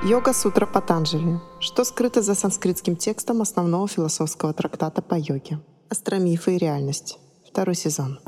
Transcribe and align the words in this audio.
Йога 0.04 0.32
Сутра 0.32 0.66
Патанджали. 0.66 1.38
Что 1.60 1.84
скрыто 1.84 2.22
за 2.22 2.34
санскритским 2.34 2.96
текстом 2.96 3.40
основного 3.40 3.86
философского 3.86 4.52
трактата 4.52 5.00
по 5.00 5.14
йоге? 5.14 5.60
Астромифы 5.90 6.56
и 6.56 6.58
реальность. 6.58 7.18
Второй 7.48 7.76
сезон. 7.76 8.18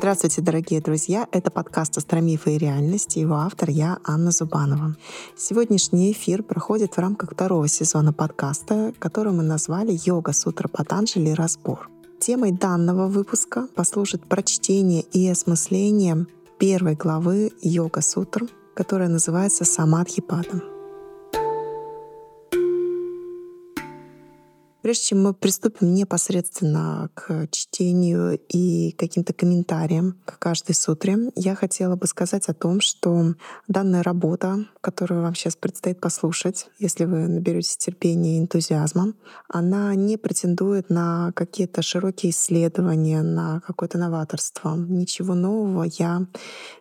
Здравствуйте, 0.00 0.40
дорогие 0.40 0.80
друзья! 0.80 1.28
Это 1.30 1.50
подкаст 1.50 1.98
«Астромифы 1.98 2.54
и 2.54 2.58
реальность» 2.58 3.16
его 3.16 3.34
автор 3.34 3.68
я, 3.68 3.98
Анна 4.02 4.30
Зубанова. 4.30 4.96
Сегодняшний 5.36 6.12
эфир 6.12 6.42
проходит 6.42 6.94
в 6.96 6.98
рамках 6.98 7.32
второго 7.32 7.68
сезона 7.68 8.14
подкаста, 8.14 8.94
который 8.98 9.34
мы 9.34 9.42
назвали 9.42 10.00
«Йога 10.02 10.32
Сутра 10.32 10.68
Патанджали. 10.68 11.32
Разбор». 11.32 11.90
Темой 12.18 12.50
данного 12.50 13.08
выпуска 13.08 13.68
послужит 13.74 14.24
прочтение 14.24 15.02
и 15.02 15.28
осмысление 15.28 16.26
первой 16.58 16.94
главы 16.94 17.52
Йога 17.60 18.00
Сутр, 18.00 18.48
которая 18.74 19.10
называется 19.10 19.66
Самадхипада. 19.66 20.62
Прежде 24.82 25.04
чем 25.04 25.22
мы 25.22 25.34
приступим 25.34 25.92
непосредственно 25.92 27.10
к 27.14 27.48
чтению 27.50 28.38
и 28.48 28.92
каким-то 28.92 29.34
комментариям 29.34 30.16
к 30.24 30.38
каждой 30.38 30.74
сутре, 30.74 31.18
я 31.36 31.54
хотела 31.54 31.96
бы 31.96 32.06
сказать 32.06 32.48
о 32.48 32.54
том, 32.54 32.80
что 32.80 33.34
данная 33.68 34.02
работа, 34.02 34.66
которую 34.80 35.22
вам 35.22 35.34
сейчас 35.34 35.56
предстоит 35.56 36.00
послушать, 36.00 36.68
если 36.78 37.04
вы 37.04 37.28
наберетесь 37.28 37.76
терпения 37.76 38.38
и 38.38 38.40
энтузиазма, 38.40 39.12
она 39.48 39.94
не 39.94 40.16
претендует 40.16 40.88
на 40.88 41.32
какие-то 41.32 41.82
широкие 41.82 42.30
исследования, 42.30 43.22
на 43.22 43.60
какое-то 43.60 43.98
новаторство. 43.98 44.76
Ничего 44.76 45.34
нового 45.34 45.84
я 45.84 46.26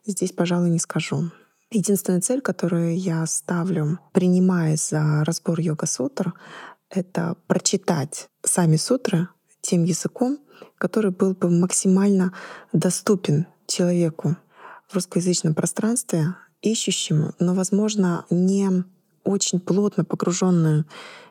здесь, 0.06 0.32
пожалуй, 0.32 0.70
не 0.70 0.80
скажу. 0.80 1.32
Единственная 1.72 2.20
цель, 2.20 2.42
которую 2.42 2.98
я 2.98 3.24
ставлю, 3.28 4.00
принимая 4.12 4.76
за 4.76 5.24
разбор 5.24 5.60
йога-сутр, 5.60 6.34
это 6.90 7.38
прочитать 7.48 8.30
сами 8.44 8.76
сутры 8.76 9.28
тем 9.62 9.84
языком, 9.84 10.40
который 10.78 11.12
был 11.12 11.34
бы 11.34 11.50
максимально 11.50 12.34
доступен 12.74 13.48
человеку 13.68 14.38
в 14.88 14.96
русскоязычном 14.96 15.54
пространстве, 15.54 16.36
ищущему, 16.62 17.34
но, 17.40 17.54
возможно, 17.54 18.26
не 18.30 18.84
очень 19.24 19.60
плотно 19.60 20.04
погруженную 20.04 20.86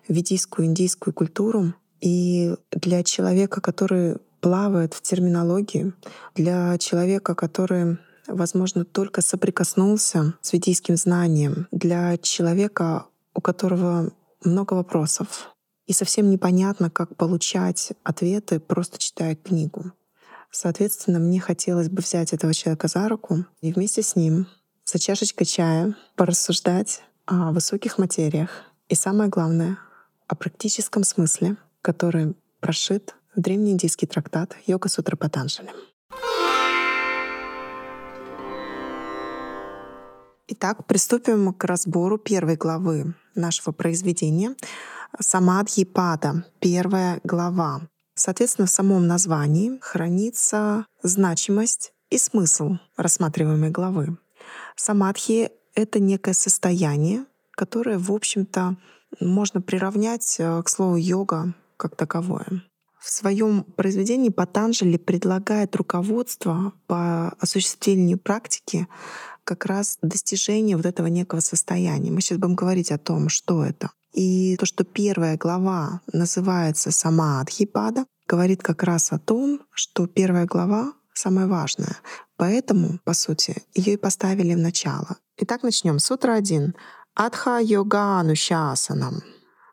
в 0.06 0.12
ведийскую 0.12 0.66
индийскую 0.66 1.12
культуру. 1.12 1.74
И 2.00 2.54
для 2.70 3.02
человека, 3.02 3.60
который 3.60 4.18
плавает 4.40 4.94
в 4.94 5.02
терминологии, 5.02 5.92
для 6.34 6.78
человека, 6.78 7.34
который 7.34 7.98
возможно, 8.28 8.84
только 8.84 9.22
соприкоснулся 9.22 10.34
с 10.40 10.52
ведийским 10.52 10.96
знанием, 10.96 11.66
для 11.72 12.16
человека, 12.18 13.06
у 13.34 13.40
которого 13.40 14.12
много 14.44 14.74
вопросов. 14.74 15.54
И 15.86 15.92
совсем 15.92 16.30
непонятно, 16.30 16.90
как 16.90 17.16
получать 17.16 17.92
ответы, 18.04 18.60
просто 18.60 18.98
читая 18.98 19.36
книгу. 19.36 19.92
Соответственно, 20.50 21.18
мне 21.18 21.40
хотелось 21.40 21.88
бы 21.88 22.02
взять 22.02 22.32
этого 22.32 22.54
человека 22.54 22.88
за 22.88 23.08
руку 23.08 23.44
и 23.60 23.72
вместе 23.72 24.02
с 24.02 24.16
ним 24.16 24.46
за 24.84 24.98
чашечкой 24.98 25.46
чая 25.46 25.94
порассуждать 26.16 27.02
о 27.26 27.52
высоких 27.52 27.98
материях 27.98 28.50
и, 28.88 28.94
самое 28.94 29.28
главное, 29.28 29.78
о 30.26 30.34
практическом 30.34 31.04
смысле, 31.04 31.56
который 31.82 32.34
прошит 32.60 33.14
в 33.34 33.40
древнеиндийский 33.40 34.08
трактат 34.08 34.56
Йога 34.66 34.88
Сутра 34.88 35.16
Патанджали. 35.16 35.70
Итак, 40.50 40.86
приступим 40.86 41.52
к 41.52 41.62
разбору 41.64 42.16
первой 42.16 42.56
главы 42.56 43.14
нашего 43.34 43.70
произведения 43.70 44.56
Самадхипада, 45.20 46.46
первая 46.58 47.20
глава. 47.22 47.82
Соответственно, 48.14 48.66
в 48.66 48.70
самом 48.70 49.06
названии 49.06 49.78
хранится 49.82 50.86
значимость 51.02 51.92
и 52.08 52.16
смысл 52.16 52.78
рассматриваемой 52.96 53.68
главы. 53.68 54.16
Самадхи— 54.74 55.50
это 55.74 56.00
некое 56.00 56.32
состояние, 56.32 57.26
которое, 57.50 57.98
в 57.98 58.10
общем-то, 58.10 58.76
можно 59.20 59.60
приравнять 59.60 60.36
э, 60.38 60.62
к 60.62 60.68
слову 60.70 60.96
йога 60.96 61.52
как 61.76 61.94
таковое. 61.94 62.62
В 62.98 63.10
своем 63.10 63.64
произведении 63.64 64.30
Патанджали 64.30 64.96
предлагает 64.96 65.76
руководство 65.76 66.72
по 66.86 67.28
осуществлению 67.38 68.18
практики 68.18 68.88
как 69.48 69.64
раз 69.64 69.96
достижение 70.02 70.76
вот 70.76 70.84
этого 70.84 71.06
некого 71.06 71.40
состояния. 71.40 72.10
Мы 72.10 72.20
сейчас 72.20 72.38
будем 72.38 72.54
говорить 72.54 72.92
о 72.92 72.98
том, 72.98 73.30
что 73.30 73.64
это. 73.64 73.90
И 74.12 74.56
то, 74.56 74.66
что 74.66 74.84
первая 74.84 75.38
глава 75.38 76.02
называется 76.12 76.90
«Сама 76.90 77.40
Адхипада», 77.40 78.04
говорит 78.28 78.62
как 78.62 78.82
раз 78.82 79.10
о 79.10 79.18
том, 79.18 79.60
что 79.72 80.06
первая 80.06 80.44
глава 80.44 80.92
самая 81.14 81.46
важная. 81.46 81.96
Поэтому, 82.36 82.98
по 83.04 83.14
сути, 83.14 83.62
ее 83.74 83.94
и 83.94 83.96
поставили 83.96 84.54
в 84.54 84.58
начало. 84.58 85.16
Итак, 85.38 85.62
начнем. 85.62 85.98
Сутра 85.98 86.34
1. 86.34 86.74
Адха 87.14 87.58
йога 87.58 88.20
анушасанам. 88.20 89.22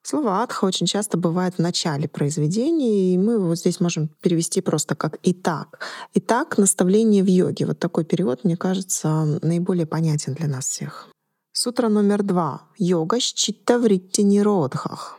Слово 0.07 0.43
«адха» 0.43 0.65
очень 0.65 0.85
часто 0.85 1.17
бывает 1.17 1.55
в 1.55 1.59
начале 1.59 2.07
произведения, 2.07 3.15
и 3.15 3.17
мы 3.17 3.39
вот 3.39 3.57
здесь 3.57 3.79
можем 3.79 4.09
перевести 4.21 4.61
просто 4.61 4.93
как 4.93 5.17
«итак». 5.23 5.79
«Итак»— 6.13 6.57
наставление 6.59 7.23
в 7.23 7.27
йоге. 7.27 7.65
Вот 7.65 7.79
такой 7.79 8.05
перевод, 8.05 8.43
мне 8.43 8.55
кажется, 8.55 9.39
наиболее 9.41 9.87
понятен 9.87 10.35
для 10.35 10.47
нас 10.47 10.67
всех. 10.67 11.09
Сутра 11.53 11.89
номер 11.89 12.21
два. 12.21 12.61
Йога 12.77 13.19
счита 13.19 13.79
вритти 13.79 14.21
ниродхах. 14.21 15.17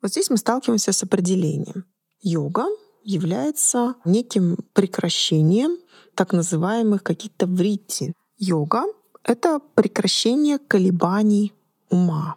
Вот 0.00 0.12
здесь 0.12 0.30
мы 0.30 0.38
сталкиваемся 0.38 0.92
с 0.92 1.02
определением. 1.02 1.84
Йога 2.22 2.64
является 3.04 3.96
неким 4.06 4.56
прекращением 4.72 5.76
так 6.14 6.32
называемых 6.32 7.02
каких-то 7.02 7.46
вритти. 7.46 8.14
Йога— 8.38 8.84
это 9.24 9.60
прекращение 9.74 10.58
колебаний 10.58 11.52
ума. 11.90 12.36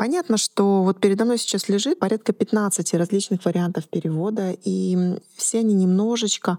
Понятно, 0.00 0.38
что 0.38 0.82
вот 0.82 0.98
передо 0.98 1.26
мной 1.26 1.36
сейчас 1.36 1.68
лежит 1.68 1.98
порядка 1.98 2.32
15 2.32 2.94
различных 2.94 3.44
вариантов 3.44 3.86
перевода, 3.86 4.56
и 4.64 4.96
все 5.36 5.58
они 5.58 5.74
немножечко 5.74 6.58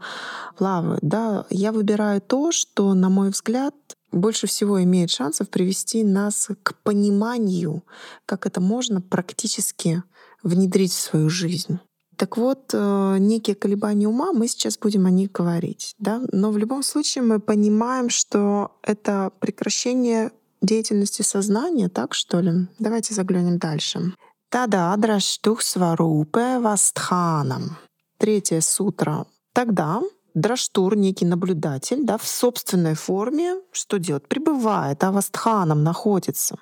плавают. 0.59 0.99
Да? 1.01 1.47
Я 1.49 1.71
выбираю 1.71 2.21
то, 2.21 2.51
что, 2.51 2.93
на 2.93 3.09
мой 3.09 3.31
взгляд, 3.31 3.73
больше 4.11 4.45
всего 4.45 4.83
имеет 4.83 5.09
шансов 5.09 5.49
привести 5.49 6.03
нас 6.03 6.49
к 6.61 6.75
пониманию, 6.83 7.83
как 8.27 8.45
это 8.45 8.61
можно 8.61 9.01
практически 9.01 10.03
внедрить 10.43 10.91
в 10.91 10.99
свою 10.99 11.27
жизнь. 11.31 11.79
Так 12.17 12.37
вот, 12.37 12.69
э, 12.73 13.15
некие 13.17 13.55
колебания 13.55 14.07
ума, 14.07 14.33
мы 14.33 14.47
сейчас 14.47 14.77
будем 14.77 15.07
о 15.07 15.09
них 15.09 15.31
говорить. 15.31 15.95
Да? 15.97 16.21
Но 16.31 16.51
в 16.51 16.59
любом 16.59 16.83
случае 16.83 17.23
мы 17.23 17.39
понимаем, 17.39 18.11
что 18.11 18.77
это 18.83 19.31
прекращение 19.39 20.31
деятельности 20.61 21.21
сознания, 21.21 21.89
так 21.89 22.13
что 22.13 22.39
ли? 22.39 22.67
Давайте 22.79 23.13
заглянем 23.13 23.57
дальше. 23.57 24.13
Тада 24.49 24.93
драштух 24.97 25.61
сварупе 25.61 26.59
вастханам. 26.59 27.77
Третья 28.17 28.61
сутра. 28.61 29.25
Тогда 29.53 30.01
драштур, 30.33 30.95
некий 30.95 31.25
наблюдатель, 31.25 32.03
да, 32.03 32.17
в 32.17 32.27
собственной 32.27 32.95
форме, 32.95 33.55
что 33.71 33.97
делает? 33.97 34.27
Пребывает, 34.27 35.03
а 35.03 35.11
вастханом 35.11 35.83
находится. 35.83 36.57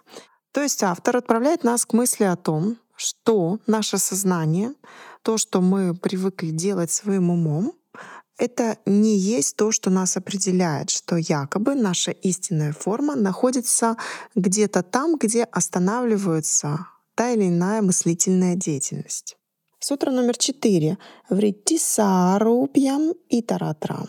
То 0.51 0.61
есть 0.61 0.83
автор 0.83 1.17
отправляет 1.17 1.63
нас 1.63 1.85
к 1.85 1.93
мысли 1.93 2.23
о 2.23 2.35
том, 2.35 2.77
что 2.95 3.59
наше 3.67 3.97
сознание, 3.97 4.73
то, 5.21 5.37
что 5.37 5.61
мы 5.61 5.95
привыкли 5.95 6.49
делать 6.49 6.91
своим 6.91 7.29
умом, 7.29 7.73
это 8.39 8.77
не 8.85 9.17
есть 9.17 9.57
то, 9.57 9.71
что 9.71 9.89
нас 9.89 10.17
определяет, 10.17 10.89
что 10.89 11.17
якобы 11.17 11.75
наша 11.75 12.11
истинная 12.11 12.73
форма 12.73 13.15
находится 13.15 13.97
где-то 14.33 14.81
там, 14.81 15.17
где 15.17 15.43
останавливается 15.43 16.87
та 17.15 17.31
или 17.31 17.49
иная 17.49 17.81
мыслительная 17.81 18.55
деятельность. 18.55 19.35
Сутра 19.79 20.11
номер 20.11 20.37
четыре. 20.37 20.97
Вритти 21.29 21.77
сарупьям 21.77 23.13
и 23.27 23.41
таратра. 23.41 24.07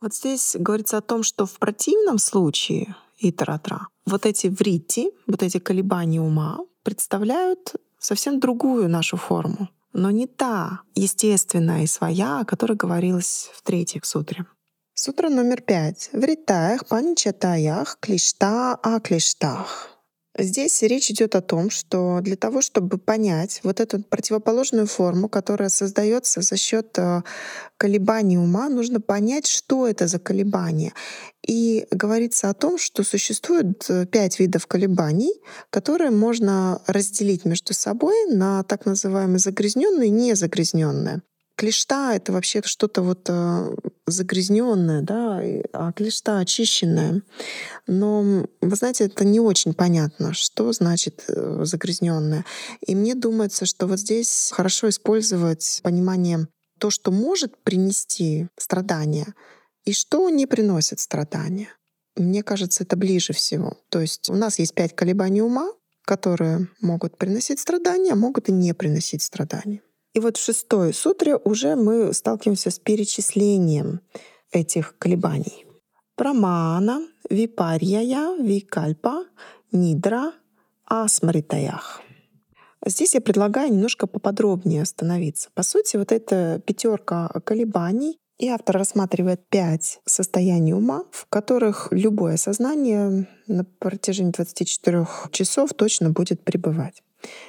Вот 0.00 0.14
здесь 0.14 0.54
говорится 0.58 0.98
о 0.98 1.02
том, 1.02 1.22
что 1.22 1.46
в 1.46 1.58
противном 1.58 2.18
случае 2.18 2.94
и 3.16 3.32
таратра 3.32 3.88
вот 4.06 4.26
эти 4.26 4.46
вритти, 4.46 5.10
вот 5.26 5.42
эти 5.42 5.58
колебания 5.58 6.20
ума 6.20 6.58
представляют 6.82 7.74
совсем 7.98 8.40
другую 8.40 8.88
нашу 8.88 9.16
форму 9.16 9.68
но 9.98 10.10
не 10.10 10.26
та 10.26 10.80
естественная 10.94 11.82
и 11.82 11.86
своя, 11.86 12.40
о 12.40 12.44
которой 12.44 12.76
говорилось 12.76 13.50
в 13.52 13.62
третьей 13.62 14.00
сутре. 14.04 14.46
Сутра 14.94 15.28
номер 15.28 15.60
пять. 15.60 16.10
В 16.12 16.24
ритаях 16.24 16.86
панчатаях 16.86 17.98
клишта 18.00 18.74
о 18.74 19.00
клиштах. 19.00 19.97
Здесь 20.40 20.82
речь 20.82 21.10
идет 21.10 21.34
о 21.34 21.40
том, 21.40 21.68
что 21.68 22.20
для 22.20 22.36
того, 22.36 22.62
чтобы 22.62 22.96
понять 22.96 23.60
вот 23.64 23.80
эту 23.80 24.00
противоположную 24.04 24.86
форму, 24.86 25.28
которая 25.28 25.68
создается 25.68 26.42
за 26.42 26.56
счет 26.56 26.96
э, 26.96 27.22
колебаний 27.76 28.38
ума, 28.38 28.68
нужно 28.68 29.00
понять, 29.00 29.48
что 29.48 29.88
это 29.88 30.06
за 30.06 30.20
колебания. 30.20 30.92
И 31.44 31.88
говорится 31.90 32.50
о 32.50 32.54
том, 32.54 32.78
что 32.78 33.02
существует 33.02 33.84
э, 33.88 34.06
пять 34.06 34.38
видов 34.38 34.68
колебаний, 34.68 35.32
которые 35.70 36.12
можно 36.12 36.82
разделить 36.86 37.44
между 37.44 37.74
собой 37.74 38.14
на 38.32 38.62
так 38.62 38.86
называемые 38.86 39.40
загрязненные 39.40 40.06
и 40.06 40.12
незагрязненные 40.12 41.22
клешта— 41.58 42.14
это 42.14 42.32
вообще 42.32 42.62
что-то 42.64 43.02
вот 43.02 43.26
э, 43.28 43.74
загрязненное, 44.06 45.02
да, 45.02 45.42
а 45.72 45.92
клешта 45.92 46.38
очищенная. 46.38 47.22
Но, 47.88 48.46
вы 48.60 48.76
знаете, 48.76 49.06
это 49.06 49.24
не 49.24 49.40
очень 49.40 49.74
понятно, 49.74 50.32
что 50.32 50.72
значит 50.72 51.24
э, 51.26 51.60
загрязненное. 51.64 52.44
И 52.86 52.94
мне 52.94 53.16
думается, 53.16 53.66
что 53.66 53.88
вот 53.88 53.98
здесь 53.98 54.50
хорошо 54.54 54.88
использовать 54.88 55.80
понимание 55.82 56.46
то, 56.78 56.90
что 56.90 57.10
может 57.10 57.58
принести 57.64 58.46
страдания, 58.56 59.34
и 59.84 59.92
что 59.92 60.30
не 60.30 60.46
приносит 60.46 61.00
страдания. 61.00 61.68
Мне 62.14 62.44
кажется, 62.44 62.84
это 62.84 62.96
ближе 62.96 63.32
всего. 63.32 63.76
То 63.88 64.00
есть 64.00 64.30
у 64.30 64.34
нас 64.34 64.60
есть 64.60 64.74
пять 64.74 64.94
колебаний 64.94 65.42
ума, 65.42 65.72
которые 66.04 66.68
могут 66.80 67.18
приносить 67.18 67.58
страдания, 67.58 68.12
а 68.12 68.16
могут 68.16 68.48
и 68.48 68.52
не 68.52 68.74
приносить 68.74 69.22
страдания. 69.22 69.82
И 70.18 70.20
вот 70.20 70.36
в 70.36 70.42
шестой 70.42 70.92
сутре 70.92 71.36
уже 71.36 71.76
мы 71.76 72.12
сталкиваемся 72.12 72.72
с 72.72 72.80
перечислением 72.80 74.00
этих 74.50 74.98
колебаний. 74.98 75.64
Прамана, 76.16 77.06
випарьяя, 77.30 78.36
викальпа, 78.36 79.26
нидра, 79.70 80.32
асмаритаях. 80.86 82.02
Здесь 82.84 83.14
я 83.14 83.20
предлагаю 83.20 83.72
немножко 83.72 84.08
поподробнее 84.08 84.82
остановиться. 84.82 85.50
По 85.54 85.62
сути, 85.62 85.96
вот 85.96 86.10
эта 86.10 86.60
пятерка 86.66 87.28
колебаний, 87.44 88.18
и 88.38 88.48
автор 88.48 88.76
рассматривает 88.76 89.48
пять 89.48 90.00
состояний 90.04 90.72
ума, 90.72 91.04
в 91.12 91.26
которых 91.26 91.92
любое 91.92 92.38
сознание 92.38 93.28
на 93.46 93.64
протяжении 93.64 94.32
24 94.32 95.06
часов 95.30 95.74
точно 95.74 96.10
будет 96.10 96.42
пребывать. 96.42 97.04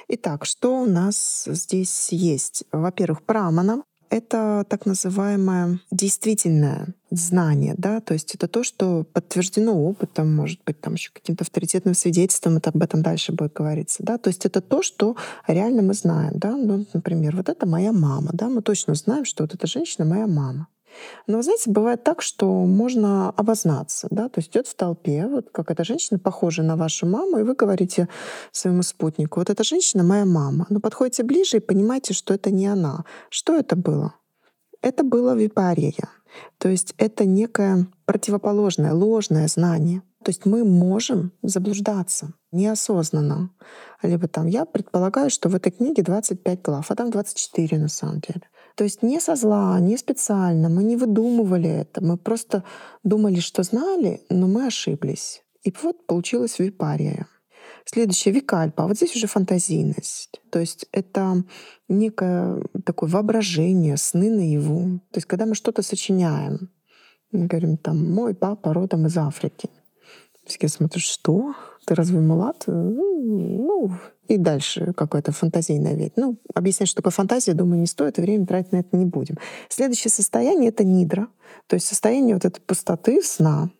Итак, 0.08 0.44
что 0.44 0.82
у 0.82 0.86
нас 0.86 1.44
здесь 1.46 2.08
есть? 2.10 2.64
Во-первых, 2.72 3.22
прамана— 3.22 3.82
это 4.10 4.66
так 4.68 4.86
называемое 4.86 5.80
действительное 5.90 6.88
знание, 7.10 7.74
да, 7.78 8.00
то 8.00 8.14
есть 8.14 8.34
это 8.34 8.48
то, 8.48 8.64
что 8.64 9.04
подтверждено 9.04 9.72
опытом, 9.72 10.34
может 10.34 10.60
быть, 10.64 10.80
там 10.80 10.94
еще 10.94 11.10
каким-то 11.12 11.44
авторитетным 11.44 11.94
свидетельством, 11.94 12.56
это 12.56 12.70
об 12.70 12.82
этом 12.82 13.02
дальше 13.02 13.32
будет 13.32 13.52
говориться, 13.52 14.02
да, 14.02 14.18
то 14.18 14.28
есть 14.28 14.46
это 14.46 14.60
то, 14.60 14.82
что 14.82 15.16
реально 15.46 15.82
мы 15.82 15.94
знаем, 15.94 16.32
да, 16.34 16.56
ну, 16.56 16.84
например, 16.92 17.36
вот 17.36 17.48
это 17.48 17.66
моя 17.66 17.92
мама, 17.92 18.30
да, 18.32 18.48
мы 18.48 18.62
точно 18.62 18.94
знаем, 18.94 19.24
что 19.24 19.44
вот 19.44 19.54
эта 19.54 19.66
женщина 19.66 20.04
моя 20.04 20.26
мама. 20.26 20.66
Но, 21.26 21.42
знаете, 21.42 21.70
бывает 21.70 22.04
так, 22.04 22.22
что 22.22 22.46
можно 22.64 23.30
обознаться, 23.30 24.08
да, 24.10 24.28
то 24.28 24.40
есть 24.40 24.50
идет 24.50 24.66
в 24.66 24.74
толпе, 24.74 25.26
вот 25.26 25.50
как 25.50 25.70
эта 25.70 25.84
женщина 25.84 26.18
похожа 26.18 26.62
на 26.62 26.76
вашу 26.76 27.06
маму, 27.06 27.38
и 27.38 27.42
вы 27.42 27.54
говорите 27.54 28.08
своему 28.52 28.82
спутнику, 28.82 29.40
вот 29.40 29.50
эта 29.50 29.64
женщина 29.64 30.02
моя 30.02 30.24
мама. 30.24 30.66
Но 30.68 30.80
подходите 30.80 31.22
ближе 31.22 31.58
и 31.58 31.60
понимаете, 31.60 32.14
что 32.14 32.34
это 32.34 32.50
не 32.50 32.66
она. 32.66 33.04
Что 33.28 33.56
это 33.56 33.76
было? 33.76 34.14
Это 34.82 35.04
было 35.04 35.34
випария. 35.34 36.08
То 36.58 36.68
есть 36.68 36.94
это 36.96 37.24
некое 37.24 37.86
противоположное, 38.06 38.92
ложное 38.92 39.48
знание. 39.48 40.02
То 40.24 40.30
есть 40.30 40.44
мы 40.44 40.64
можем 40.64 41.32
заблуждаться 41.42 42.34
неосознанно. 42.52 43.50
Либо 44.02 44.28
там 44.28 44.46
я 44.46 44.64
предполагаю, 44.64 45.30
что 45.30 45.48
в 45.48 45.54
этой 45.54 45.72
книге 45.72 46.02
25 46.02 46.62
глав, 46.62 46.90
а 46.90 46.94
там 46.94 47.10
24 47.10 47.78
на 47.78 47.88
самом 47.88 48.20
деле. 48.20 48.42
То 48.74 48.84
есть 48.84 49.02
не 49.02 49.20
со 49.20 49.36
зла, 49.36 49.78
не 49.80 49.96
специально, 49.96 50.68
мы 50.68 50.84
не 50.84 50.96
выдумывали 50.96 51.68
это, 51.68 52.02
мы 52.02 52.16
просто 52.16 52.64
думали, 53.04 53.40
что 53.40 53.62
знали, 53.62 54.22
но 54.30 54.46
мы 54.46 54.66
ошиблись. 54.66 55.42
И 55.62 55.72
вот 55.82 56.06
получилась 56.06 56.58
випария. 56.58 57.26
Следующее— 57.84 58.34
викальпа. 58.34 58.86
Вот 58.86 58.96
здесь 58.96 59.16
уже 59.16 59.26
фантазийность. 59.26 60.40
То 60.50 60.60
есть 60.60 60.86
это 60.92 61.44
некое 61.88 62.62
такое 62.84 63.10
воображение, 63.10 63.96
сны 63.96 64.30
наяву. 64.30 65.00
То 65.10 65.18
есть 65.18 65.26
когда 65.26 65.46
мы 65.46 65.54
что-то 65.54 65.82
сочиняем, 65.82 66.70
мы 67.32 67.46
говорим 67.46 67.76
там 67.76 68.12
«мой 68.12 68.34
папа 68.34 68.72
родом 68.72 69.06
из 69.06 69.16
Африки». 69.16 69.70
Я 70.60 70.68
смотрю, 70.68 71.00
что? 71.00 71.54
Ты 71.86 71.94
разве 71.94 72.20
мулат? 72.20 72.64
Ну, 72.66 73.90
и 74.28 74.36
дальше 74.36 74.92
какое-то 74.96 75.32
фантазийное 75.32 75.94
ведь. 75.94 76.16
Ну, 76.16 76.36
объяснять, 76.54 76.88
что 76.88 77.02
такое 77.02 77.12
фантазия, 77.12 77.52
думаю, 77.54 77.80
не 77.80 77.86
стоит, 77.86 78.18
и 78.18 78.22
время 78.22 78.46
тратить 78.46 78.72
на 78.72 78.76
это 78.78 78.96
не 78.96 79.04
будем. 79.04 79.36
Следующее 79.68 80.10
состояние— 80.10 80.68
это 80.70 80.84
нидра, 80.84 81.28
то 81.66 81.74
есть 81.74 81.86
состояние 81.86 82.34
вот 82.34 82.44
этой 82.44 82.60
пустоты, 82.60 83.22
сна. 83.22 83.70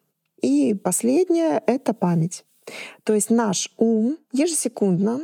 И 0.43 0.75
последнее— 0.75 1.62
это 1.67 1.94
память. 1.94 2.44
То 3.05 3.14
есть 3.14 3.31
наш 3.31 3.73
ум 3.76 4.17
ежесекундно 4.32 5.20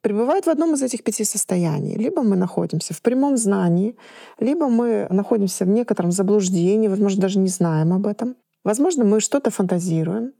пребывает 0.00 0.46
в 0.46 0.50
одном 0.50 0.74
из 0.74 0.82
этих 0.82 1.02
пяти 1.02 1.24
состояний. 1.24 1.96
Либо 1.96 2.22
мы 2.22 2.36
находимся 2.36 2.92
в 2.92 3.00
прямом 3.00 3.36
знании, 3.36 3.96
либо 4.38 4.68
мы 4.68 5.06
находимся 5.10 5.64
в 5.64 5.68
некотором 5.68 6.12
заблуждении, 6.12 6.88
возможно, 6.88 7.22
даже 7.22 7.38
не 7.38 7.48
знаем 7.48 7.92
об 7.92 8.06
этом. 8.06 8.36
Возможно, 8.64 9.04
мы 9.04 9.20
что-то 9.20 9.50
фантазируем, 9.50 10.32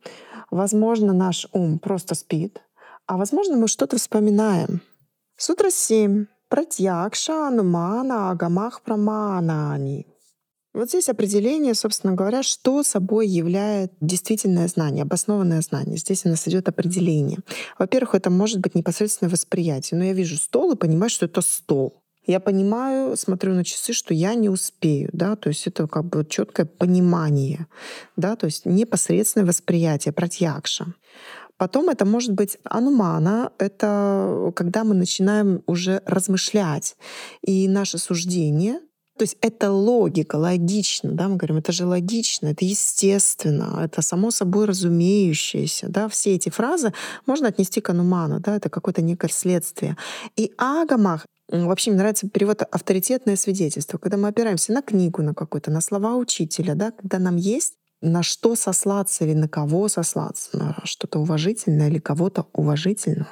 возможно, 0.55 1.13
наш 1.13 1.47
ум 1.53 1.79
просто 1.79 2.15
спит, 2.15 2.63
а 3.07 3.17
возможно, 3.17 3.57
мы 3.57 3.69
что-то 3.69 3.97
вспоминаем. 3.97 4.81
Сутра 5.37 5.71
7. 5.71 6.27
Пратьякша, 6.49 7.49
Анумана, 7.49 8.31
Агамах, 8.31 8.83
Праманани. 8.83 10.07
Вот 10.73 10.89
здесь 10.89 11.09
определение, 11.09 11.75
собственно 11.75 12.15
говоря, 12.15 12.43
что 12.43 12.83
собой 12.83 13.29
является 13.29 13.97
действительное 14.01 14.69
знание, 14.69 15.03
обоснованное 15.03 15.61
знание. 15.61 15.97
Здесь 15.97 16.25
у 16.25 16.29
нас 16.29 16.47
идет 16.49 16.69
определение. 16.69 17.39
Во-первых, 17.79 18.15
это 18.15 18.31
может 18.31 18.61
быть 18.61 18.75
непосредственное 18.75 19.31
восприятие. 19.31 19.99
Но 19.99 20.05
я 20.05 20.13
вижу 20.13 20.37
стол 20.37 20.73
и 20.73 20.77
понимаю, 20.77 21.11
что 21.11 21.27
это 21.27 21.41
стол. 21.43 22.03
Я 22.27 22.41
понимаю, 22.41 23.17
смотрю 23.17 23.55
на 23.55 23.65
часы, 23.65 23.93
что 23.93 24.15
я 24.15 24.35
не 24.35 24.49
успею, 24.49 25.11
да, 25.13 25.37
то 25.37 25.51
есть 25.51 25.67
это 25.67 25.87
как 25.87 26.07
бы 26.07 26.25
четкое 26.25 26.67
понимание, 26.67 27.67
да, 28.17 28.35
то 28.37 28.47
есть 28.47 28.65
непосредственное 28.65 29.47
восприятие, 29.47 30.13
пратьякша. 30.13 30.95
Потом 31.57 31.89
это 31.89 32.05
может 32.05 32.33
быть 32.33 32.59
анумана, 32.65 33.53
это 33.59 34.53
когда 34.57 34.85
мы 34.85 34.95
начинаем 34.95 35.63
уже 35.67 36.03
размышлять. 36.05 36.97
И 37.43 37.69
наше 37.69 37.99
суждение, 37.99 38.81
то 39.17 39.23
есть 39.23 39.37
это 39.41 39.71
логика, 39.71 40.35
логично, 40.35 41.13
да, 41.13 41.29
мы 41.29 41.37
говорим, 41.37 41.59
это 41.59 41.71
же 41.71 41.87
логично, 41.87 42.49
это 42.49 42.65
естественно, 42.65 43.81
это 43.85 44.03
само 44.03 44.33
собой 44.33 44.67
разумеющееся, 44.67 45.89
да, 45.89 46.09
все 46.09 46.35
эти 46.35 46.49
фразы 46.49 46.93
можно 47.25 47.49
отнести 47.49 47.81
к 47.81 47.91
ануману, 47.91 48.41
да, 48.41 48.57
это 48.57 48.69
какое-то 48.69 49.03
некое 49.03 49.29
следствие. 49.29 49.97
И 50.37 50.53
агамах 50.59 51.25
Вообще 51.49 51.91
мне 51.91 51.99
нравится 51.99 52.29
перевод 52.29 52.63
«авторитетное 52.63 53.37
свидетельство», 53.37 53.99
когда 53.99 54.17
мы 54.17 54.29
опираемся 54.29 54.73
на 54.73 54.83
книгу 54.83 55.23
на 55.23 55.35
какую-то, 55.35 55.71
на 55.71 55.81
слова 55.81 56.17
учителя, 56.17 56.75
да, 56.75 56.91
когда 56.91 57.19
нам 57.19 57.37
есть 57.37 57.75
на 58.01 58.23
что 58.23 58.55
сослаться 58.55 59.25
или 59.25 59.35
на 59.35 59.49
кого 59.49 59.89
сослаться, 59.89 60.57
на 60.57 60.77
что-то 60.85 61.19
уважительное 61.21 61.89
или 61.89 61.99
кого-то 61.99 62.47
уважительного. 62.53 63.29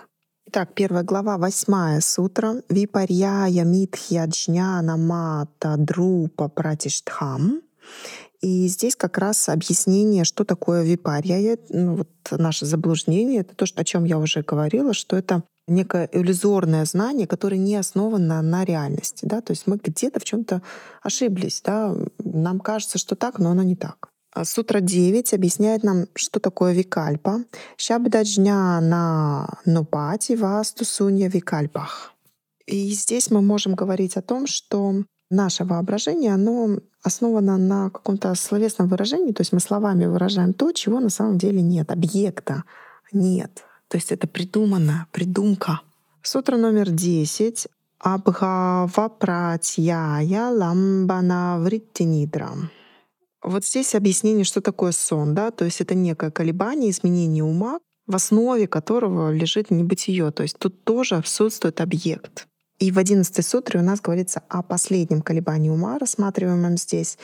Итак, 0.46 0.74
первая 0.74 1.02
глава, 1.02 1.38
восьмая 1.38 2.00
сутра. 2.00 2.62
Випарьяя 2.68 3.64
митхья 3.64 4.26
джняна 4.26 4.96
мата 4.96 5.76
друпа 5.78 6.48
пратиштхам. 6.48 7.62
И 8.40 8.66
здесь 8.66 8.96
как 8.96 9.18
раз 9.18 9.48
объяснение, 9.48 10.24
что 10.24 10.44
такое 10.44 10.82
випарья. 10.82 11.56
Ну, 11.70 11.96
вот 11.96 12.08
наше 12.30 12.66
заблуждение, 12.66 13.40
это 13.40 13.54
то, 13.54 13.64
о 13.76 13.84
чем 13.84 14.04
я 14.04 14.18
уже 14.18 14.42
говорила, 14.42 14.92
что 14.92 15.16
это 15.16 15.42
некое 15.74 16.08
иллюзорное 16.12 16.84
знание, 16.84 17.26
которое 17.26 17.58
не 17.58 17.76
основано 17.76 18.42
на 18.42 18.64
реальности. 18.64 19.24
Да? 19.26 19.40
То 19.40 19.52
есть 19.52 19.66
мы 19.66 19.78
где-то 19.82 20.20
в 20.20 20.24
чем 20.24 20.44
то 20.44 20.62
ошиблись. 21.02 21.62
Да? 21.64 21.94
Нам 22.18 22.60
кажется, 22.60 22.98
что 22.98 23.16
так, 23.16 23.38
но 23.38 23.50
оно 23.50 23.62
не 23.62 23.76
так. 23.76 24.08
А 24.34 24.44
Сутра 24.44 24.80
9 24.80 25.34
объясняет 25.34 25.84
нам, 25.84 26.06
что 26.14 26.40
такое 26.40 26.72
викальпа. 26.72 27.44
Шабдаджня 27.76 28.80
на 28.80 29.48
нупати 29.66 30.36
васту 30.36 30.84
сунья 30.84 31.28
викальпах. 31.28 32.12
И 32.66 32.90
здесь 32.92 33.30
мы 33.30 33.42
можем 33.42 33.74
говорить 33.74 34.16
о 34.16 34.22
том, 34.22 34.46
что 34.46 35.04
наше 35.30 35.64
воображение, 35.64 36.32
оно 36.32 36.78
основано 37.02 37.58
на 37.58 37.90
каком-то 37.90 38.34
словесном 38.34 38.88
выражении, 38.88 39.32
то 39.32 39.40
есть 39.40 39.52
мы 39.52 39.60
словами 39.60 40.06
выражаем 40.06 40.54
то, 40.54 40.72
чего 40.72 41.00
на 41.00 41.10
самом 41.10 41.38
деле 41.38 41.60
нет, 41.60 41.90
объекта 41.90 42.64
нет. 43.12 43.64
То 43.92 43.98
есть 43.98 44.10
это 44.10 44.26
придумано, 44.26 45.06
придумка. 45.12 45.82
Сутра 46.22 46.56
номер 46.56 46.88
10. 46.88 47.68
Абхава 47.98 49.10
пратьяя 49.10 50.48
ламбана 50.48 51.58
вриттинидра. 51.60 52.52
Вот 53.42 53.66
здесь 53.66 53.94
объяснение, 53.94 54.44
что 54.46 54.62
такое 54.62 54.92
сон, 54.92 55.34
да, 55.34 55.50
то 55.50 55.66
есть 55.66 55.82
это 55.82 55.94
некое 55.94 56.30
колебание, 56.30 56.90
изменение 56.90 57.44
ума 57.44 57.80
в 58.06 58.16
основе 58.16 58.66
которого 58.66 59.30
лежит 59.30 59.70
небытие. 59.70 60.30
То 60.30 60.42
есть 60.42 60.58
тут 60.58 60.84
тоже 60.84 61.16
отсутствует 61.16 61.82
объект. 61.82 62.48
И 62.78 62.90
в 62.90 62.98
11 62.98 63.46
сутре 63.46 63.78
у 63.78 63.82
нас 63.82 64.00
говорится 64.00 64.42
о 64.48 64.62
последнем 64.62 65.20
колебании 65.20 65.68
ума, 65.68 65.98
рассматриваемом 65.98 66.78
здесь, 66.78 67.18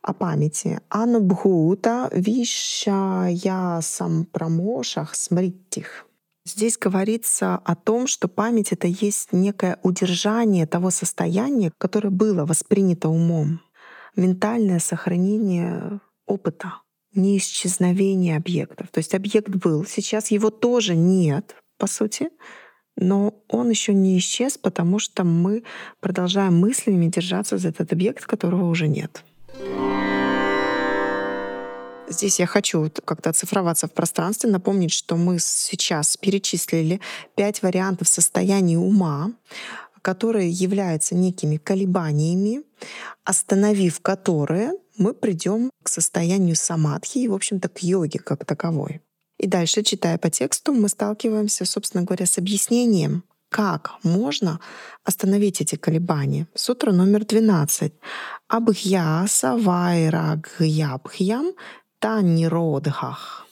о 0.00 0.14
памяти. 0.14 0.80
Анубхута 0.88 2.08
вишаясам 2.14 3.44
прамошах 4.24 5.14
смриттих. 5.14 6.06
Здесь 6.46 6.76
говорится 6.76 7.54
о 7.54 7.74
том, 7.74 8.06
что 8.06 8.28
память— 8.28 8.72
это 8.72 8.86
есть 8.86 9.32
некое 9.32 9.78
удержание 9.82 10.66
того 10.66 10.90
состояния, 10.90 11.72
которое 11.78 12.10
было 12.10 12.44
воспринято 12.44 13.08
умом. 13.08 13.60
Ментальное 14.14 14.78
сохранение 14.78 16.00
опыта, 16.26 16.82
не 17.14 17.38
исчезновение 17.38 18.36
объектов. 18.36 18.88
То 18.88 18.98
есть 18.98 19.14
объект 19.14 19.48
был, 19.48 19.86
сейчас 19.86 20.30
его 20.30 20.50
тоже 20.50 20.94
нет, 20.94 21.56
по 21.78 21.86
сути, 21.86 22.28
но 22.96 23.42
он 23.48 23.70
еще 23.70 23.94
не 23.94 24.18
исчез, 24.18 24.58
потому 24.58 24.98
что 24.98 25.24
мы 25.24 25.64
продолжаем 26.00 26.58
мыслями 26.58 27.06
держаться 27.06 27.56
за 27.56 27.68
этот 27.68 27.90
объект, 27.92 28.26
которого 28.26 28.68
уже 28.68 28.86
нет. 28.86 29.24
Здесь 32.08 32.38
я 32.38 32.46
хочу 32.46 32.90
как-то 33.04 33.30
оцифроваться 33.30 33.86
в 33.86 33.92
пространстве, 33.92 34.50
напомнить, 34.50 34.92
что 34.92 35.16
мы 35.16 35.38
сейчас 35.38 36.16
перечислили 36.16 37.00
пять 37.34 37.62
вариантов 37.62 38.08
состояния 38.08 38.78
ума, 38.78 39.32
которые 40.02 40.50
являются 40.50 41.14
некими 41.14 41.56
колебаниями, 41.56 42.62
остановив 43.24 44.00
которые 44.00 44.72
мы 44.98 45.14
придем 45.14 45.70
к 45.82 45.88
состоянию 45.88 46.56
самадхи 46.56 47.18
и, 47.18 47.28
в 47.28 47.34
общем-то, 47.34 47.68
к 47.68 47.82
йоге 47.82 48.18
как 48.18 48.44
таковой. 48.44 49.00
И 49.38 49.46
дальше, 49.46 49.82
читая 49.82 50.18
по 50.18 50.30
тексту, 50.30 50.72
мы 50.72 50.88
сталкиваемся, 50.88 51.64
собственно 51.64 52.04
говоря, 52.04 52.26
с 52.26 52.38
объяснением, 52.38 53.24
как 53.48 53.92
можно 54.02 54.60
остановить 55.04 55.60
эти 55.60 55.76
колебания. 55.76 56.46
Сутра 56.54 56.92
номер 56.92 57.24
12. 57.24 57.92
Абхьяса 58.48 59.56
вайрагьябхьям 59.56 61.52
таниродхах. 62.04 63.46